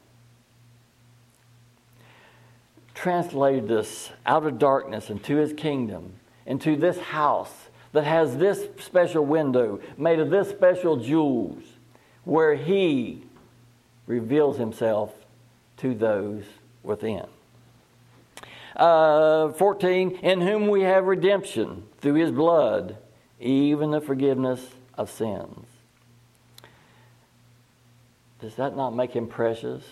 Translated 2.95 3.71
us 3.71 4.11
out 4.25 4.47
of 4.47 4.59
darkness 4.59 5.11
into 5.11 5.37
his 5.37 5.53
kingdom, 5.53 6.15
into 6.47 6.75
this 6.75 6.99
house 6.99 7.53
that 7.93 8.05
has 8.05 8.39
this 8.39 8.67
special 8.79 9.27
window 9.27 9.81
made 9.99 10.19
of 10.19 10.31
this 10.31 10.49
special 10.49 10.97
jewels, 10.97 11.65
where 12.25 12.55
he 12.55 13.25
reveals 14.07 14.57
himself 14.57 15.13
to 15.77 15.95
those 15.95 16.45
within. 16.83 17.27
Uh, 18.79 19.51
14, 19.55 20.21
in 20.23 20.41
whom 20.41 20.69
we 20.69 20.83
have 20.83 21.07
redemption 21.07 21.83
through 22.01 22.15
his 22.15 22.31
blood, 22.31 22.97
even 23.41 23.91
the 23.91 24.01
forgiveness 24.01 24.65
of 24.97 25.11
sins. 25.11 25.67
Does 28.41 28.55
that 28.55 28.77
not 28.77 28.95
make 28.95 29.13
him 29.13 29.27
precious? 29.27 29.83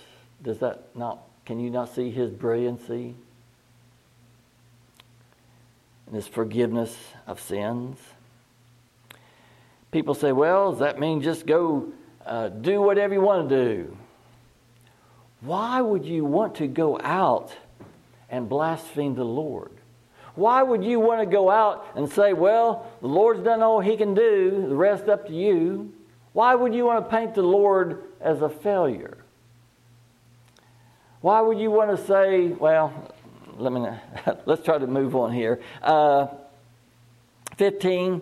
Does 0.41 0.59
that 0.59 0.85
not, 0.95 1.19
can 1.45 1.59
you 1.59 1.69
not 1.69 1.93
see 1.95 2.11
his 2.11 2.31
brilliancy? 2.31 3.17
And 6.07 6.15
his 6.15 6.29
forgiveness 6.29 6.97
of 7.27 7.41
sins? 7.41 7.99
People 9.91 10.15
say, 10.15 10.31
well, 10.31 10.71
does 10.71 10.81
that 10.81 11.01
mean 11.01 11.23
just 11.23 11.45
go 11.45 11.93
uh, 12.25 12.49
do 12.49 12.81
whatever 12.81 13.15
you 13.15 13.21
want 13.21 13.49
to 13.49 13.65
do? 13.65 13.97
Why 15.41 15.81
would 15.81 16.05
you 16.05 16.25
want 16.25 16.57
to 16.57 16.69
go 16.69 17.01
out 17.01 17.53
and 18.31 18.49
blaspheme 18.49 19.15
the 19.15 19.25
Lord? 19.25 19.73
Why 20.35 20.63
would 20.63 20.85
you 20.85 21.01
want 21.01 21.21
to 21.21 21.27
go 21.27 21.51
out 21.51 21.87
and 21.97 22.11
say, 22.11 22.35
well, 22.35 22.93
the 23.01 23.09
Lord's 23.09 23.43
done 23.43 23.63
all 23.63 23.81
he 23.81 23.97
can 23.97 24.15
do, 24.15 24.67
the 24.69 24.77
rest 24.77 25.09
up 25.09 25.27
to 25.29 25.33
you? 25.33 25.93
Why 26.35 26.55
would 26.55 26.75
you 26.75 26.85
want 26.85 27.05
to 27.05 27.11
paint 27.11 27.35
the 27.35 27.43
Lord 27.43 28.03
as 28.21 28.43
a 28.43 28.51
failure? 28.51 29.17
Why 31.23 31.41
would 31.41 31.59
you 31.59 31.71
want 31.71 31.97
to 31.97 32.07
say, 32.07 32.49
well, 32.49 33.15
let 33.57 33.73
me, 33.73 33.87
let's 34.47 34.63
try 34.63 34.77
to 34.77 34.87
move 34.87 35.17
on 35.17 35.33
here. 35.33 35.61
Uh, 35.83 36.27
15, 37.57 38.21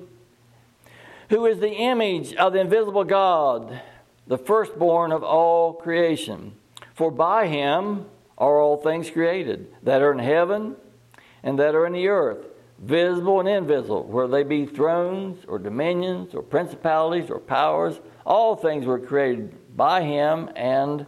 who 1.31 1.47
is 1.47 1.59
the 1.59 1.73
image 1.73 2.35
of 2.35 2.53
the 2.53 2.61
invisible 2.61 3.03
God, 3.03 3.81
the 4.29 4.38
firstborn 4.38 5.11
of 5.11 5.25
all 5.25 5.73
creation? 5.73 6.53
For 6.95 7.11
by 7.11 7.49
him 7.49 8.07
are 8.38 8.61
all 8.61 8.77
things 8.77 9.11
created, 9.11 9.68
that 9.83 10.03
are 10.03 10.12
in 10.12 10.18
heaven 10.18 10.77
and 11.42 11.59
that 11.59 11.75
are 11.75 11.87
in 11.87 11.92
the 11.92 12.09
earth, 12.09 12.47
visible 12.79 13.40
and 13.40 13.49
invisible, 13.49 14.05
whether 14.05 14.33
they 14.33 14.42
be 14.42 14.66
thrones 14.66 15.44
or 15.47 15.59
dominions 15.59 16.35
or 16.35 16.42
principalities 16.42 17.31
or 17.31 17.38
powers. 17.38 18.01
All 18.27 18.57
things 18.57 18.87
were 18.87 18.99
created 18.99 19.77
by 19.77 20.03
him 20.03 20.51
and 20.57 21.07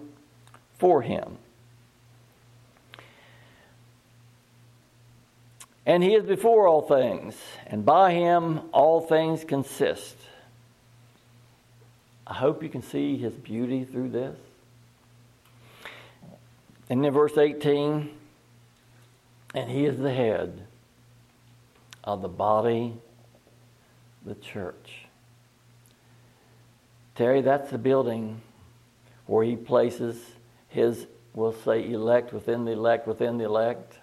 for 0.79 1.03
him. 1.03 1.39
And 5.87 6.03
he 6.03 6.15
is 6.15 6.25
before 6.25 6.67
all 6.67 6.83
things, 6.83 7.37
and 7.67 7.85
by 7.85 8.12
him 8.12 8.61
all 8.73 9.01
things 9.01 9.45
consist. 9.45 10.17
I 12.27 12.35
hope 12.35 12.62
you 12.62 12.69
can 12.69 12.83
see 12.83 13.17
his 13.17 13.35
beauty 13.35 13.85
through 13.85 14.09
this. 14.09 14.37
And 16.88 17.05
in 17.05 17.12
verse 17.12 17.37
18, 17.37 18.11
and 19.55 19.70
he 19.70 19.87
is 19.87 19.99
the 19.99 20.12
head 20.12 20.66
of 22.05 22.22
the 22.22 22.29
body, 22.29 22.94
the 24.25 24.37
church. 24.37 25.07
Terry, 27.16 27.40
that's 27.40 27.70
the 27.70 27.79
building 27.79 28.40
where 29.27 29.44
he 29.44 29.57
places 29.57 30.16
his, 30.68 31.07
we'll 31.35 31.53
say, 31.53 31.90
elect 31.90 32.33
within 32.33 32.64
the 32.64 32.72
elect 32.72 33.09
within 33.09 33.38
the 33.38 33.44
elect, 33.44 33.99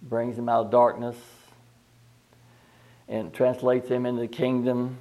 brings 0.00 0.36
them 0.36 0.48
out 0.48 0.66
of 0.66 0.70
darkness, 0.70 1.16
and 3.08 3.34
translates 3.34 3.88
them 3.88 4.06
into 4.06 4.20
the 4.20 4.28
kingdom 4.28 4.96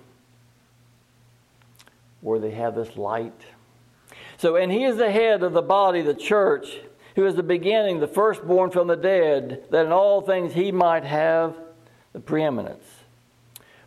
where 2.21 2.39
they 2.39 2.51
have 2.51 2.75
this 2.75 2.97
light. 2.97 3.39
So, 4.37 4.55
and 4.55 4.71
he 4.71 4.83
is 4.83 4.97
the 4.97 5.11
head 5.11 5.41
of 5.41 5.53
the 5.53 5.61
body, 5.61 6.01
the 6.01 6.13
church, 6.13 6.79
who 7.15 7.25
is 7.25 7.35
the 7.35 7.43
beginning, 7.43 7.99
the 7.99 8.07
firstborn 8.07 8.69
from 8.69 8.87
the 8.87 8.95
dead, 8.95 9.65
that 9.71 9.87
in 9.87 9.91
all 9.91 10.21
things 10.21 10.53
he 10.53 10.71
might 10.71 11.03
have 11.03 11.55
the 12.13 12.19
preeminence. 12.19 12.85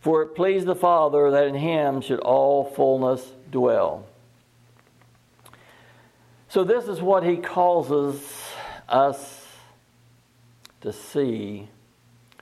For 0.00 0.22
it 0.22 0.34
pleased 0.34 0.66
the 0.66 0.74
Father 0.74 1.30
that 1.30 1.46
in 1.46 1.54
him 1.54 2.00
should 2.00 2.20
all 2.20 2.64
fullness 2.64 3.32
dwell. 3.50 4.06
So, 6.48 6.64
this 6.64 6.88
is 6.88 7.00
what 7.00 7.22
he 7.22 7.36
causes 7.36 8.20
us 8.88 9.46
to 10.80 10.92
see 10.92 11.68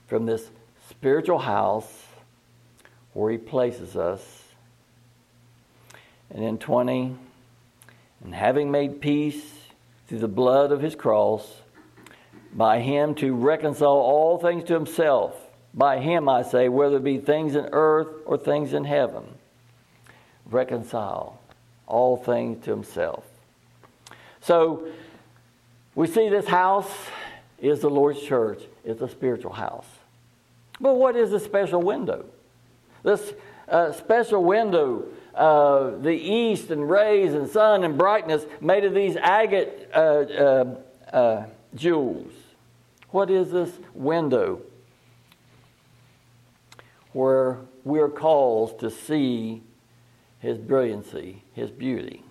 from 0.07 0.25
this 0.25 0.49
spiritual 0.89 1.39
house 1.39 2.07
where 3.13 3.31
he 3.31 3.37
places 3.37 3.97
us. 3.97 4.45
And 6.31 6.43
in 6.43 6.57
20, 6.57 7.17
and 8.25 8.35
having 8.35 8.71
made 8.71 9.01
peace 9.01 9.43
through 10.07 10.19
the 10.19 10.29
blood 10.29 10.73
of 10.73 10.81
his 10.81 10.95
cross, 10.95 11.47
by 12.53 12.81
him 12.81 13.15
to 13.17 13.35
reconcile 13.35 13.89
all 13.89 14.39
things 14.39 14.65
to 14.65 14.75
himself. 14.75 15.35
By 15.75 15.99
him, 15.99 16.29
I 16.29 16.43
say, 16.43 16.69
whether 16.69 16.97
it 16.97 17.05
be 17.05 17.19
things 17.19 17.55
in 17.55 17.69
earth 17.73 18.09
or 18.25 18.39
things 18.39 18.73
in 18.73 18.85
heaven. 18.85 19.25
Reconcile 20.47 21.39
all 21.87 22.17
things 22.17 22.65
to 22.65 22.71
himself. 22.71 23.25
So, 24.41 24.89
we 25.95 26.07
see 26.07 26.29
this 26.29 26.47
house 26.47 26.91
is 27.61 27.81
the 27.81 27.91
Lord's 27.91 28.23
church. 28.23 28.63
It's 28.85 29.03
a 29.03 29.09
spiritual 29.09 29.53
house. 29.53 29.87
But 30.81 30.95
what 30.95 31.17
is 31.17 31.31
the 31.31 31.41
special 31.41 31.83
window? 31.83 32.25
This 33.03 33.33
uh, 33.69 33.93
special 33.93 34.43
window 34.45 35.07
uh, 35.39 35.97
the 36.01 36.11
east 36.11 36.71
and 36.71 36.91
rays 36.91 37.33
and 37.33 37.49
sun 37.49 37.85
and 37.85 37.97
brightness 37.97 38.45
made 38.61 38.85
of 38.85 38.93
these 38.93 39.15
agate 39.17 39.89
uh, 39.95 39.99
uh, 39.99 40.75
uh, 41.13 41.47
jewels. 41.77 42.33
What 43.11 43.31
is 43.31 43.53
this 43.53 43.71
window 43.95 44.61
where 47.13 47.59
we're 47.85 48.09
called 48.09 48.81
to 48.81 48.91
see 48.91 49.63
his 50.41 50.59
brilliancy, 50.59 51.45
his 51.55 51.71
beauty? 51.71 52.25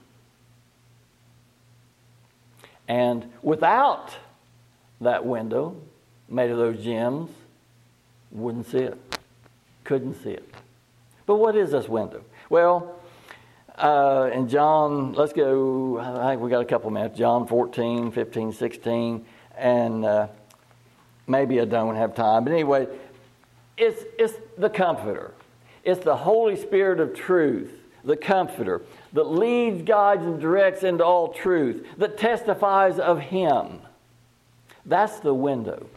And 2.89 3.31
without 3.41 4.13
that 4.99 5.25
window 5.25 5.77
made 6.27 6.51
of 6.51 6.57
those 6.57 6.83
gems, 6.83 7.31
wouldn't 8.31 8.67
see 8.67 8.79
it, 8.79 9.16
couldn't 9.87 10.21
see 10.21 10.31
it. 10.31 10.47
But 11.25 11.37
what 11.37 11.55
is 11.55 11.71
this 11.71 11.87
window? 11.87 12.21
Well, 12.49 12.99
uh, 13.77 14.29
in 14.33 14.49
John, 14.49 15.13
let's 15.13 15.33
go, 15.33 15.97
I 15.97 16.31
think 16.31 16.41
we 16.41 16.49
got 16.49 16.61
a 16.61 16.65
couple 16.65 16.91
minutes. 16.91 17.17
John 17.17 17.47
14, 17.47 18.11
15, 18.11 18.51
16, 18.51 19.25
and 19.57 20.05
uh, 20.05 20.27
maybe 21.25 21.61
I 21.61 21.65
don't 21.65 21.95
have 21.95 22.15
time. 22.15 22.43
But 22.43 22.53
anyway, 22.53 22.87
it's, 23.77 24.03
it's 24.19 24.33
the 24.57 24.69
Comforter. 24.69 25.33
It's 25.83 26.03
the 26.03 26.17
Holy 26.17 26.57
Spirit 26.57 26.99
of 26.99 27.15
truth, 27.15 27.71
the 28.03 28.17
Comforter, 28.17 28.81
that 29.13 29.23
leads, 29.23 29.83
guides, 29.83 30.25
and 30.25 30.39
directs 30.41 30.83
into 30.83 31.05
all 31.05 31.29
truth, 31.29 31.87
that 31.97 32.17
testifies 32.17 32.99
of 32.99 33.19
Him. 33.19 33.79
That's 34.85 35.21
the 35.21 35.33
window. 35.33 35.87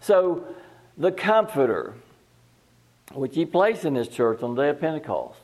So, 0.00 0.44
the 0.98 1.10
Comforter, 1.10 1.94
which 3.12 3.34
He 3.34 3.44
placed 3.44 3.84
in 3.84 3.94
His 3.94 4.08
church 4.08 4.42
on 4.42 4.54
the 4.54 4.62
day 4.62 4.68
of 4.70 4.80
Pentecost, 4.80 5.38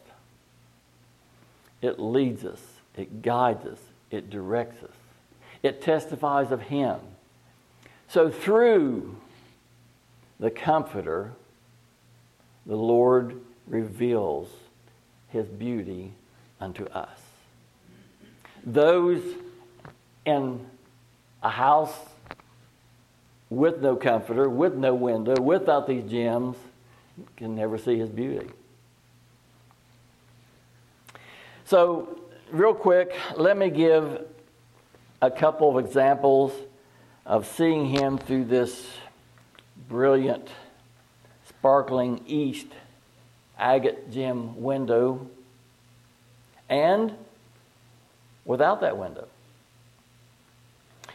it 1.82 1.98
leads 1.98 2.44
us, 2.44 2.60
it 2.96 3.22
guides 3.22 3.64
us, 3.66 3.78
it 4.10 4.30
directs 4.30 4.82
us, 4.82 4.96
it 5.62 5.82
testifies 5.82 6.50
of 6.50 6.62
Him. 6.62 6.98
So, 8.08 8.30
through 8.30 9.16
the 10.38 10.50
Comforter, 10.50 11.32
the 12.66 12.76
Lord 12.76 13.40
reveals 13.66 14.48
His 15.28 15.46
beauty 15.46 16.12
unto 16.60 16.84
us. 16.86 17.20
Those 18.64 19.22
in 20.26 20.66
a 21.42 21.48
house 21.48 21.94
with 23.48 23.80
no 23.80 23.96
comforter, 23.96 24.48
with 24.48 24.74
no 24.74 24.94
window, 24.94 25.40
without 25.40 25.86
these 25.86 26.08
gems, 26.08 26.56
can 27.36 27.54
never 27.54 27.78
see 27.78 27.98
His 27.98 28.08
beauty. 28.08 28.48
So, 31.64 32.20
real 32.50 32.74
quick, 32.74 33.14
let 33.36 33.56
me 33.56 33.70
give 33.70 34.26
a 35.22 35.30
couple 35.30 35.76
of 35.76 35.84
examples 35.84 36.52
of 37.24 37.46
seeing 37.46 37.86
Him 37.86 38.18
through 38.18 38.46
this 38.46 38.88
brilliant, 39.88 40.48
sparkling 41.48 42.22
east 42.26 42.66
agate 43.58 44.10
gem 44.10 44.60
window 44.60 45.28
and 46.68 47.14
without 48.44 48.80
that 48.80 48.96
window. 48.96 49.28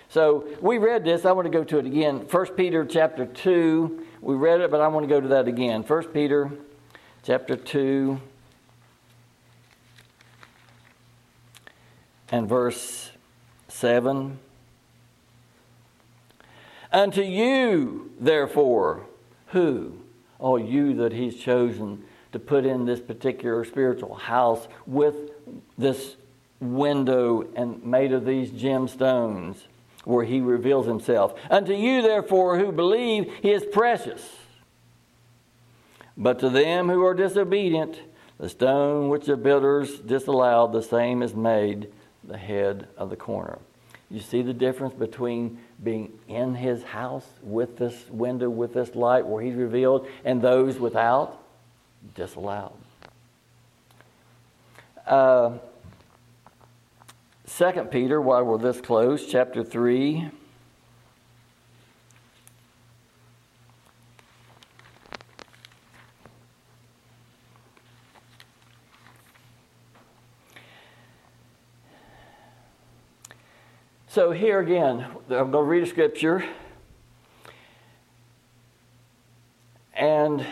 So 0.09 0.47
we 0.61 0.77
read 0.77 1.03
this. 1.03 1.25
I 1.25 1.33
want 1.33 1.45
to 1.45 1.51
go 1.51 1.63
to 1.65 1.79
it 1.79 1.85
again. 1.85 2.19
1 2.29 2.45
Peter 2.55 2.85
chapter 2.85 3.25
2. 3.25 4.05
We 4.25 4.33
read 4.33 4.59
it, 4.59 4.71
but 4.71 4.81
I 4.81 4.87
want 4.87 5.03
to 5.03 5.07
go 5.07 5.21
to 5.21 5.27
that 5.27 5.47
again. 5.47 5.83
1 5.83 6.03
Peter 6.05 6.49
chapter 7.21 7.55
2 7.55 8.19
and 12.31 12.49
verse 12.49 13.11
7. 13.67 14.39
Unto 16.91 17.21
you, 17.21 18.13
therefore, 18.19 19.05
who? 19.49 19.99
Oh, 20.39 20.57
you 20.57 20.95
that 20.95 21.13
He's 21.13 21.35
chosen 21.35 22.03
to 22.31 22.39
put 22.39 22.65
in 22.65 22.85
this 22.85 22.99
particular 22.99 23.63
spiritual 23.63 24.15
house 24.15 24.67
with 24.87 25.15
this 25.77 26.15
window 26.59 27.47
and 27.55 27.85
made 27.85 28.11
of 28.11 28.25
these 28.25 28.49
gemstones 28.49 29.65
where 30.05 30.23
He 30.23 30.39
reveals 30.39 30.87
Himself. 30.87 31.33
Unto 31.49 31.73
you, 31.73 32.01
therefore, 32.01 32.57
who 32.57 32.71
believe, 32.71 33.31
He 33.41 33.51
is 33.51 33.65
precious. 33.65 34.37
But 36.17 36.39
to 36.39 36.49
them 36.49 36.87
who 36.87 37.03
are 37.05 37.13
disobedient, 37.13 37.99
the 38.39 38.49
stone 38.49 39.09
which 39.09 39.25
the 39.25 39.37
builders 39.37 39.99
disallowed, 39.99 40.71
the 40.71 40.81
same 40.81 41.21
is 41.21 41.33
made 41.35 41.91
the 42.23 42.37
head 42.37 42.87
of 42.97 43.09
the 43.09 43.15
corner. 43.15 43.59
You 44.09 44.19
see 44.19 44.41
the 44.41 44.53
difference 44.53 44.93
between 44.93 45.59
being 45.83 46.17
in 46.27 46.55
his 46.55 46.83
house 46.83 47.27
with 47.41 47.77
this 47.77 48.07
window, 48.09 48.49
with 48.49 48.73
this 48.73 48.95
light 48.95 49.25
where 49.25 49.43
he's 49.43 49.55
revealed, 49.55 50.07
and 50.23 50.41
those 50.41 50.79
without? 50.79 51.41
Disallowed. 52.13 52.73
Uh, 55.07 55.57
2 57.47 57.71
Peter, 57.91 58.19
while 58.19 58.43
we're 58.43 58.57
this 58.57 58.81
close, 58.81 59.27
chapter 59.27 59.63
3. 59.63 60.31
So, 74.07 74.31
here 74.31 74.59
again, 74.59 75.05
I'm 75.29 75.51
going 75.51 75.51
to 75.51 75.61
read 75.61 75.83
a 75.83 75.85
scripture. 75.85 76.43
And 79.93 80.45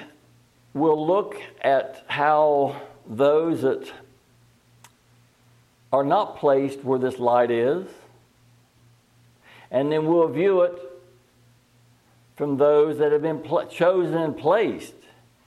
we'll 0.75 1.07
look 1.07 1.41
at 1.61 2.05
how 2.07 2.81
those 3.07 3.63
that 3.63 3.91
are 5.93 6.03
not 6.03 6.37
placed 6.37 6.83
where 6.83 6.97
this 6.97 7.19
light 7.19 7.51
is, 7.51 7.85
and 9.69 9.91
then 9.91 10.07
we'll 10.07 10.27
view 10.27 10.63
it 10.63 10.73
from 12.35 12.57
those 12.57 12.97
that 12.97 13.11
have 13.11 13.21
been 13.21 13.39
pl- 13.39 13.67
chosen 13.67 14.17
and 14.17 14.35
placed 14.35 14.95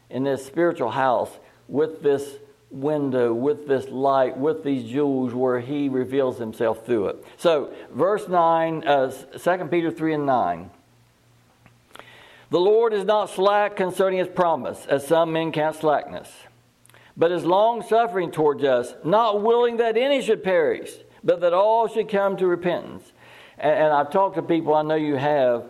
in 0.09 0.23
this 0.23 0.47
spiritual 0.47 0.93
house 0.93 1.31
with 1.67 2.01
this 2.01 2.37
window, 2.71 3.35
with 3.35 3.67
this 3.67 3.89
light, 3.89 4.37
with 4.37 4.63
these 4.63 4.89
jewels 4.89 5.35
where 5.35 5.59
he 5.59 5.89
reveals 5.89 6.39
himself 6.39 6.87
through 6.87 7.09
it. 7.09 7.25
So, 7.37 7.73
verse 7.93 8.29
9, 8.29 8.87
uh, 8.87 9.11
2 9.11 9.65
Peter 9.69 9.91
3 9.91 10.15
and 10.15 10.27
9. 10.27 10.71
The 12.51 12.61
Lord 12.61 12.93
is 12.93 13.05
not 13.05 13.31
slack 13.31 13.75
concerning 13.75 14.21
his 14.21 14.29
promise, 14.29 14.87
as 14.87 15.05
some 15.05 15.33
men 15.33 15.51
count 15.51 15.75
slackness, 15.75 16.31
but 17.17 17.33
is 17.33 17.45
long 17.45 17.83
suffering 17.83 18.31
towards 18.31 18.63
us, 18.65 18.95
not 19.05 19.43
willing 19.43 19.79
that 19.79 19.97
any 19.97 20.21
should 20.21 20.45
perish, 20.45 20.91
but 21.25 21.41
that 21.41 21.55
all 21.55 21.89
should 21.89 22.09
come 22.09 22.37
to 22.37 22.47
repentance. 22.47 23.13
And, 23.59 23.73
and 23.73 23.93
I've 23.93 24.11
talked 24.11 24.37
to 24.37 24.43
people, 24.43 24.75
I 24.75 24.83
know 24.83 24.97
you 24.97 25.17
have, 25.17 25.65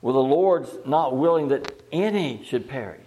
well, 0.00 0.14
the 0.14 0.20
Lord's 0.20 0.70
not 0.86 1.16
willing 1.16 1.48
that 1.48 1.82
any 1.92 2.42
should 2.44 2.68
perish. 2.68 3.00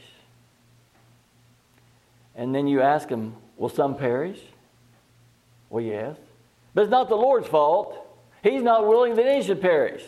And 2.35 2.53
then 2.53 2.67
you 2.67 2.81
ask 2.81 3.09
him, 3.09 3.35
Will 3.59 3.67
some 3.67 3.97
perish? 3.97 4.39
Well, 5.69 5.83
yes. 5.83 6.15
But 6.73 6.83
it's 6.83 6.91
not 6.91 7.09
the 7.09 7.17
Lord's 7.17 7.47
fault. 7.47 7.93
He's 8.41 8.63
not 8.63 8.87
willing 8.87 9.15
that 9.15 9.25
any 9.25 9.43
should 9.43 9.59
perish. 9.59 10.01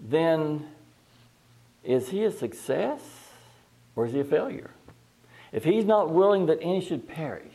Then 0.00 0.68
is 1.82 2.10
he 2.10 2.22
a 2.22 2.30
success 2.30 3.00
or 3.96 4.06
is 4.06 4.12
he 4.12 4.20
a 4.20 4.24
failure? 4.24 4.70
If 5.52 5.64
he's 5.64 5.84
not 5.84 6.10
willing 6.10 6.46
that 6.46 6.58
any 6.62 6.80
should 6.80 7.06
perish, 7.06 7.54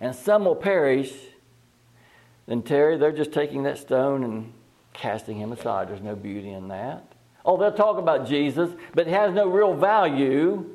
and 0.00 0.14
some 0.14 0.44
will 0.44 0.54
perish, 0.54 1.12
then 2.46 2.62
Terry, 2.62 2.96
they're 2.96 3.12
just 3.12 3.32
taking 3.32 3.64
that 3.64 3.78
stone 3.78 4.22
and 4.22 4.52
casting 4.92 5.38
him 5.38 5.52
aside. 5.52 5.88
There's 5.88 6.00
no 6.00 6.14
beauty 6.14 6.50
in 6.50 6.68
that. 6.68 7.12
Oh, 7.44 7.56
they'll 7.56 7.72
talk 7.72 7.98
about 7.98 8.26
Jesus, 8.26 8.70
but 8.94 9.06
it 9.06 9.10
has 9.10 9.32
no 9.32 9.48
real 9.48 9.74
value. 9.74 10.66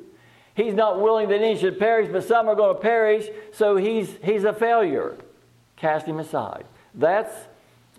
He's 0.54 0.74
not 0.74 1.00
willing 1.00 1.28
that 1.28 1.40
any 1.40 1.58
should 1.58 1.78
perish, 1.78 2.08
but 2.10 2.24
some 2.24 2.48
are 2.48 2.54
going 2.54 2.74
to 2.76 2.80
perish, 2.80 3.26
so 3.52 3.76
he's, 3.76 4.16
he's 4.22 4.44
a 4.44 4.52
failure. 4.52 5.16
Cast 5.76 6.06
him 6.06 6.18
aside. 6.18 6.64
That's 6.94 7.34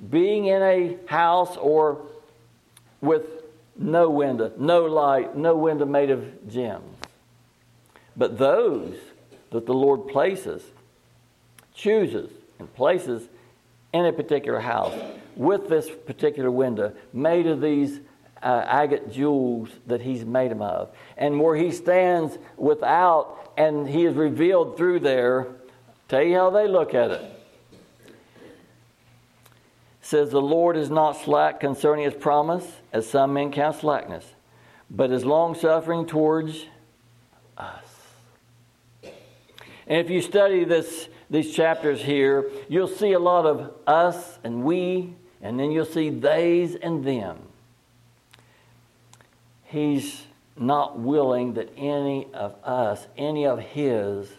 being 0.10 0.46
in 0.46 0.62
a 0.62 0.98
house 1.08 1.58
or 1.58 2.06
with 3.02 3.24
no 3.78 4.10
window, 4.10 4.52
no 4.58 4.86
light, 4.86 5.36
no 5.36 5.56
window 5.56 5.86
made 5.86 6.10
of 6.10 6.50
gems. 6.50 6.98
But 8.16 8.38
those 8.38 8.96
that 9.52 9.66
the 9.66 9.74
Lord 9.74 10.08
places, 10.08 10.64
chooses, 11.74 12.32
and 12.60 12.74
places 12.74 13.28
in 13.94 14.06
a 14.06 14.14
particular 14.14 14.60
house 14.60 14.94
with 15.36 15.70
this 15.70 15.90
particular 16.06 16.52
window 16.52 16.94
made 17.14 17.48
of 17.48 17.62
these 17.62 18.00
uh, 18.42 18.64
agate 18.68 19.12
jewels 19.12 19.70
that 19.88 20.02
he's 20.02 20.24
made 20.26 20.52
him 20.52 20.62
of. 20.62 20.90
And 21.18 21.40
where 21.40 21.56
he 21.56 21.72
stands 21.72 22.38
without 22.58 23.54
and 23.58 23.88
he 23.88 24.06
is 24.06 24.16
revealed 24.16 24.78
through 24.78 25.00
there, 25.00 25.48
tell 26.08 26.22
you 26.22 26.36
how 26.36 26.50
they 26.50 26.68
look 26.68 26.94
at 26.94 27.12
it. 27.12 27.45
Says 30.06 30.30
the 30.30 30.42
Lord 30.42 30.78
is 30.78 30.90
not 30.90 31.14
slack 31.14 31.60
concerning 31.60 32.06
his 32.06 32.14
promise, 32.14 32.66
as 32.94 33.10
some 33.10 33.34
men 33.34 33.52
count 33.52 33.78
slackness, 33.78 34.26
but 34.90 35.12
is 35.12 35.26
long 35.26 35.56
suffering 35.56 36.06
towards 36.06 36.66
us. 37.58 37.84
And 39.88 40.00
if 40.00 40.10
you 40.10 40.22
study 40.22 40.64
this, 40.64 41.10
these 41.30 41.54
chapters 41.54 42.02
here, 42.02 42.50
you'll 42.70 42.88
see 42.88 43.14
a 43.14 43.20
lot 43.20 43.46
of 43.46 43.74
us 43.88 44.40
and 44.44 44.64
we, 44.64 45.16
and 45.42 45.60
then 45.60 45.72
you'll 45.72 45.86
see 45.86 46.10
theys 46.10 46.76
and 46.76 47.04
them 47.04 47.40
he's 49.76 50.24
not 50.56 50.98
willing 50.98 51.56
that 51.56 51.70
any 51.78 52.28
of 52.34 52.56
us, 52.64 53.08
any 53.18 53.46
of 53.46 53.60
his, 53.60 54.30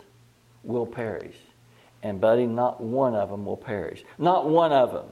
will 0.64 0.86
perish. 0.86 1.36
And, 2.02 2.20
buddy, 2.20 2.46
not 2.46 2.80
one 2.80 3.14
of 3.14 3.30
them 3.30 3.44
will 3.44 3.56
perish. 3.56 4.04
Not 4.18 4.48
one 4.48 4.72
of 4.72 4.92
them. 4.92 5.06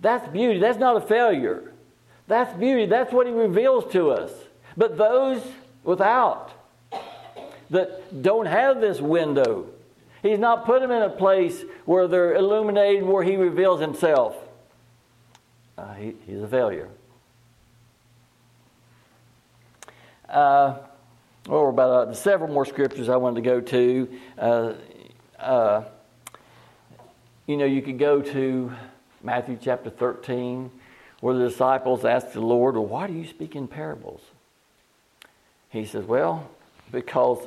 That's 0.00 0.28
beauty. 0.28 0.58
That's 0.58 0.78
not 0.78 0.96
a 0.96 1.00
failure. 1.00 1.72
That's 2.26 2.56
beauty. 2.58 2.86
That's 2.86 3.12
what 3.12 3.26
he 3.26 3.32
reveals 3.32 3.90
to 3.92 4.10
us. 4.10 4.30
But 4.76 4.96
those 4.96 5.42
without 5.82 6.52
that 7.70 8.22
don't 8.22 8.46
have 8.46 8.80
this 8.80 9.00
window, 9.00 9.66
He's 10.22 10.38
not 10.38 10.66
put 10.66 10.80
them 10.80 10.90
in 10.90 11.02
a 11.02 11.10
place 11.10 11.62
where 11.84 12.08
they're 12.08 12.34
illuminated, 12.34 13.04
where 13.04 13.22
He 13.22 13.36
reveals 13.36 13.80
Himself. 13.80 14.36
Uh, 15.76 15.94
he, 15.94 16.14
he's 16.26 16.42
a 16.42 16.48
failure. 16.48 16.88
Uh, 20.28 20.78
well, 21.46 21.68
about 21.68 22.08
uh, 22.08 22.14
several 22.14 22.52
more 22.52 22.66
scriptures 22.66 23.08
I 23.08 23.16
wanted 23.16 23.36
to 23.36 23.48
go 23.48 23.60
to. 23.60 24.18
Uh, 24.36 24.72
uh, 25.38 25.84
you 27.46 27.56
know, 27.56 27.64
you 27.64 27.80
could 27.80 27.98
go 27.98 28.20
to 28.20 28.72
Matthew 29.22 29.58
chapter 29.60 29.90
13, 29.90 30.70
where 31.20 31.34
the 31.34 31.48
disciples 31.48 32.04
asked 32.04 32.32
the 32.32 32.40
Lord, 32.40 32.76
Well, 32.76 32.86
why 32.86 33.06
do 33.06 33.12
you 33.12 33.26
speak 33.26 33.56
in 33.56 33.66
parables? 33.66 34.20
He 35.70 35.84
says, 35.84 36.04
Well, 36.04 36.48
because 36.92 37.38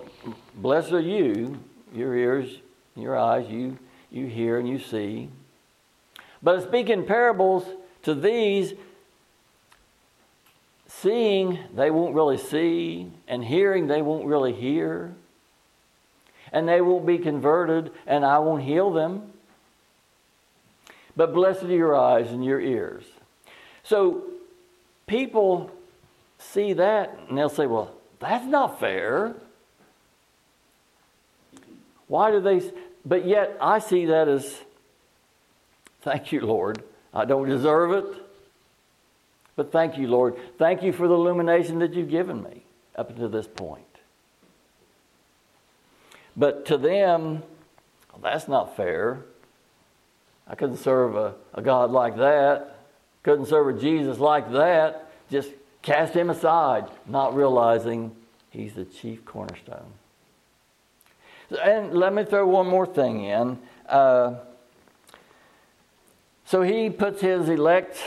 blessed 0.55 0.91
are 0.91 0.99
you, 0.99 1.59
your 1.93 2.15
ears, 2.15 2.57
your 2.95 3.17
eyes, 3.17 3.49
you, 3.49 3.77
you 4.11 4.27
hear 4.27 4.59
and 4.59 4.67
you 4.67 4.79
see. 4.79 5.29
But 6.43 6.59
I 6.59 6.63
speak 6.63 6.89
in 6.89 7.05
parables 7.05 7.65
to 8.03 8.15
these, 8.15 8.73
seeing 10.87 11.59
they 11.73 11.89
won't 11.89 12.15
really 12.15 12.37
see, 12.37 13.11
and 13.27 13.43
hearing 13.43 13.87
they 13.87 14.01
won't 14.01 14.25
really 14.25 14.53
hear, 14.53 15.13
and 16.51 16.67
they 16.67 16.81
won't 16.81 17.05
be 17.05 17.17
converted, 17.17 17.91
and 18.05 18.25
I 18.25 18.39
won't 18.39 18.63
heal 18.63 18.91
them. 18.91 19.30
But 21.15 21.33
blessed 21.33 21.63
are 21.63 21.67
your 21.67 21.95
eyes 21.95 22.31
and 22.31 22.43
your 22.43 22.59
ears. 22.59 23.03
So 23.83 24.23
people 25.07 25.71
see 26.39 26.73
that 26.73 27.17
and 27.27 27.37
they'll 27.37 27.49
say, 27.49 27.67
well, 27.67 27.91
that's 28.19 28.45
not 28.45 28.79
fair. 28.79 29.35
Why 32.07 32.31
do 32.31 32.39
they? 32.39 32.61
But 33.05 33.25
yet 33.25 33.57
I 33.59 33.79
see 33.79 34.05
that 34.07 34.27
as, 34.27 34.59
thank 36.01 36.31
you, 36.31 36.41
Lord. 36.41 36.83
I 37.13 37.25
don't 37.25 37.47
deserve 37.47 37.91
it. 37.91 38.05
But 39.55 39.71
thank 39.71 39.97
you, 39.97 40.07
Lord. 40.07 40.37
Thank 40.57 40.81
you 40.81 40.93
for 40.93 41.07
the 41.07 41.13
illumination 41.13 41.79
that 41.79 41.93
you've 41.93 42.09
given 42.09 42.41
me 42.41 42.63
up 42.95 43.09
until 43.09 43.29
this 43.29 43.47
point. 43.47 43.83
But 46.37 46.65
to 46.67 46.77
them, 46.77 47.43
well, 48.11 48.21
that's 48.21 48.47
not 48.47 48.77
fair. 48.77 49.25
I 50.47 50.55
couldn't 50.55 50.77
serve 50.77 51.15
a, 51.15 51.35
a 51.53 51.61
God 51.61 51.91
like 51.91 52.17
that. 52.17 52.77
Couldn't 53.23 53.45
serve 53.45 53.75
a 53.75 53.79
Jesus 53.79 54.17
like 54.17 54.51
that. 54.51 55.11
Just 55.29 55.49
cast 55.81 56.13
him 56.13 56.29
aside, 56.29 56.85
not 57.05 57.35
realizing 57.35 58.15
he's 58.49 58.73
the 58.73 58.85
chief 58.85 59.23
cornerstone. 59.25 59.93
And 61.63 61.93
let 61.93 62.13
me 62.13 62.23
throw 62.23 62.47
one 62.47 62.67
more 62.67 62.85
thing 62.85 63.23
in. 63.23 63.59
Uh, 63.87 64.35
so 66.45 66.61
he 66.61 66.89
puts 66.89 67.21
his 67.21 67.49
elect 67.49 67.97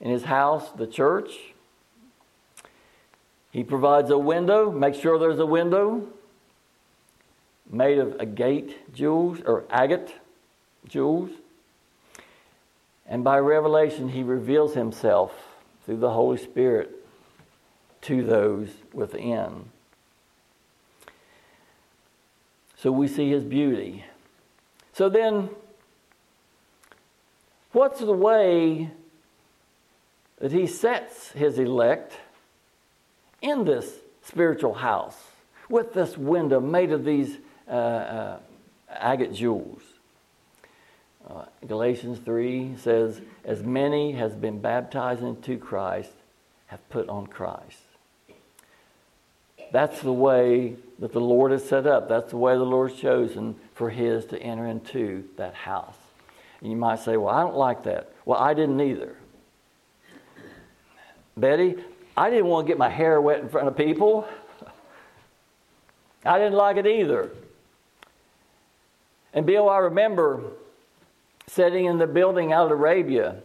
in 0.00 0.10
his 0.10 0.24
house, 0.24 0.70
the 0.72 0.86
church. 0.86 1.30
He 3.50 3.64
provides 3.64 4.10
a 4.10 4.18
window, 4.18 4.70
make 4.70 4.94
sure 4.94 5.18
there's 5.18 5.38
a 5.38 5.46
window 5.46 6.08
made 7.70 7.98
of 7.98 8.20
agate 8.20 8.94
jewels 8.94 9.40
or 9.44 9.64
agate 9.70 10.14
jewels. 10.88 11.30
And 13.06 13.22
by 13.22 13.38
revelation, 13.38 14.08
he 14.08 14.22
reveals 14.22 14.74
himself 14.74 15.32
through 15.84 15.98
the 15.98 16.10
Holy 16.10 16.38
Spirit 16.38 16.90
to 18.02 18.22
those 18.22 18.68
within. 18.92 19.70
So 22.76 22.92
we 22.92 23.08
see 23.08 23.30
his 23.30 23.44
beauty. 23.44 24.04
So 24.92 25.08
then, 25.08 25.48
what's 27.72 28.00
the 28.00 28.12
way 28.12 28.90
that 30.38 30.52
he 30.52 30.66
sets 30.66 31.30
his 31.32 31.58
elect 31.58 32.18
in 33.40 33.64
this 33.64 33.90
spiritual 34.22 34.74
house 34.74 35.16
with 35.68 35.94
this 35.94 36.18
window 36.18 36.60
made 36.60 36.92
of 36.92 37.04
these 37.04 37.38
agate 37.68 39.32
jewels. 39.32 39.82
Uh, 41.28 41.44
Galatians 41.66 42.18
3 42.18 42.76
says, 42.76 43.20
As 43.44 43.62
many 43.62 44.12
has 44.12 44.34
been 44.34 44.60
baptized 44.60 45.22
into 45.22 45.56
Christ 45.56 46.10
have 46.66 46.86
put 46.90 47.08
on 47.08 47.26
Christ. 47.26 47.80
That's 49.72 50.00
the 50.02 50.12
way 50.12 50.76
that 50.98 51.12
the 51.12 51.20
Lord 51.20 51.52
has 51.52 51.66
set 51.66 51.86
up. 51.86 52.08
That's 52.08 52.30
the 52.30 52.36
way 52.36 52.54
the 52.54 52.64
Lord's 52.64 52.94
chosen 52.94 53.56
for 53.74 53.90
His 53.90 54.24
to 54.26 54.40
enter 54.40 54.66
into 54.66 55.24
that 55.36 55.54
house. 55.54 55.96
And 56.60 56.70
you 56.70 56.76
might 56.76 57.00
say, 57.00 57.16
Well, 57.16 57.34
I 57.34 57.42
don't 57.42 57.56
like 57.56 57.84
that. 57.84 58.12
Well, 58.24 58.38
I 58.38 58.54
didn't 58.54 58.80
either. 58.80 59.16
Betty, 61.36 61.76
I 62.16 62.30
didn't 62.30 62.46
want 62.46 62.66
to 62.66 62.70
get 62.70 62.78
my 62.78 62.88
hair 62.88 63.20
wet 63.20 63.40
in 63.40 63.48
front 63.48 63.66
of 63.66 63.76
people. 63.76 64.28
I 66.24 66.38
didn't 66.38 66.54
like 66.54 66.76
it 66.76 66.86
either. 66.86 67.30
And 69.34 69.44
Bill, 69.44 69.68
I 69.68 69.78
remember 69.78 70.42
sitting 71.48 71.84
in 71.84 71.98
the 71.98 72.06
building 72.06 72.52
out 72.52 72.66
of 72.66 72.70
Arabia, 72.70 73.36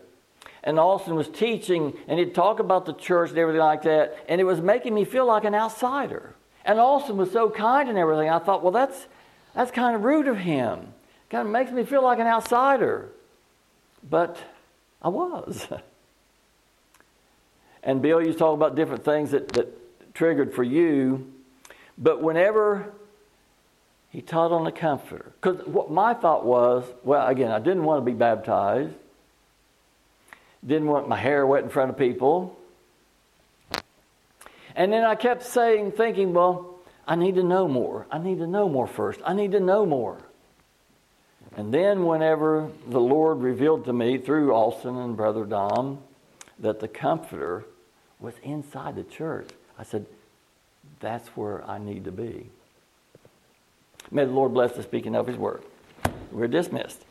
and 0.64 0.80
Austin 0.80 1.16
was 1.16 1.28
teaching, 1.28 1.94
and 2.08 2.20
he'd 2.20 2.36
talk 2.36 2.60
about 2.60 2.86
the 2.86 2.94
church 2.94 3.32
and 3.32 3.40
everything 3.40 3.62
like 3.62 3.82
that, 3.82 4.16
and 4.30 4.40
it 4.40 4.44
was 4.44 4.62
making 4.62 4.94
me 4.94 5.04
feel 5.04 5.26
like 5.26 5.44
an 5.44 5.56
outsider. 5.56 6.36
And 6.64 6.80
Austin 6.80 7.18
was 7.18 7.32
so 7.32 7.50
kind 7.50 7.90
and 7.90 7.98
everything. 7.98 8.30
I 8.30 8.40
thought, 8.40 8.62
well, 8.62 8.72
that's 8.72 9.08
that's 9.56 9.72
kind 9.72 9.96
of 9.96 10.04
rude 10.04 10.28
of 10.28 10.38
him. 10.38 10.94
Kind 11.30 11.48
of 11.48 11.52
makes 11.52 11.72
me 11.72 11.84
feel 11.84 12.04
like 12.04 12.20
an 12.20 12.28
outsider. 12.28 13.10
But 14.08 14.38
I 15.02 15.10
was. 15.10 15.68
and 17.84 18.02
Bill, 18.02 18.26
you 18.26 18.34
talk 18.34 18.54
about 18.54 18.76
different 18.76 19.04
things 19.04 19.32
that, 19.32 19.50
that 19.50 20.14
triggered 20.14 20.54
for 20.54 20.64
you. 20.64 21.32
But 21.98 22.22
whenever 22.22 22.94
he 24.10 24.22
taught 24.22 24.52
on 24.52 24.64
the 24.64 24.72
Comforter. 24.72 25.32
Because 25.40 25.66
what 25.68 25.92
my 25.92 26.14
thought 26.14 26.46
was, 26.46 26.86
well, 27.04 27.28
again, 27.28 27.52
I 27.52 27.60
didn't 27.60 27.84
want 27.84 28.02
to 28.02 28.06
be 28.06 28.18
baptized, 28.18 28.94
didn't 30.66 30.88
want 30.88 31.08
my 31.08 31.18
hair 31.18 31.46
wet 31.46 31.64
in 31.64 31.70
front 31.70 31.92
of 31.92 31.98
people. 31.98 32.58
And 34.76 34.92
then 34.92 35.04
I 35.04 35.16
kept 35.16 35.44
saying, 35.44 35.94
thinking, 35.94 36.34
well, 36.34 36.80
I 37.08 37.16
need 37.16 37.36
to 37.36 37.44
know 37.44 37.68
more. 37.68 38.06
I 38.12 38.18
need 38.18 38.40
to 38.40 38.48
know 38.48 38.70
more 38.70 38.88
first. 38.88 39.20
I 39.26 39.34
need 39.34 39.52
to 39.52 39.60
know 39.60 39.86
more. 39.86 40.18
And 41.58 41.74
then, 41.74 42.06
whenever 42.06 42.70
the 42.88 43.00
Lord 43.00 43.40
revealed 43.40 43.86
to 43.86 43.94
me 43.94 44.18
through 44.18 44.54
Austin 44.54 44.96
and 44.96 45.18
Brother 45.18 45.46
Dom 45.46 46.00
that 46.60 46.80
the 46.80 46.88
Comforter 46.88 47.66
was 48.20 48.36
inside 48.44 48.96
the 48.96 49.04
church, 49.04 49.50
I 49.78 49.84
said, 49.84 50.06
that's 51.00 51.28
where 51.30 51.66
I 51.66 51.80
need 51.80 52.06
to 52.06 52.12
be. 52.12 52.50
May 54.12 54.26
the 54.26 54.32
Lord 54.32 54.54
bless 54.54 54.74
the 54.74 54.84
speaking 54.84 55.16
of 55.16 55.28
His 55.28 55.38
word. 55.38 55.64
We're 56.32 56.48
dismissed. 56.48 57.06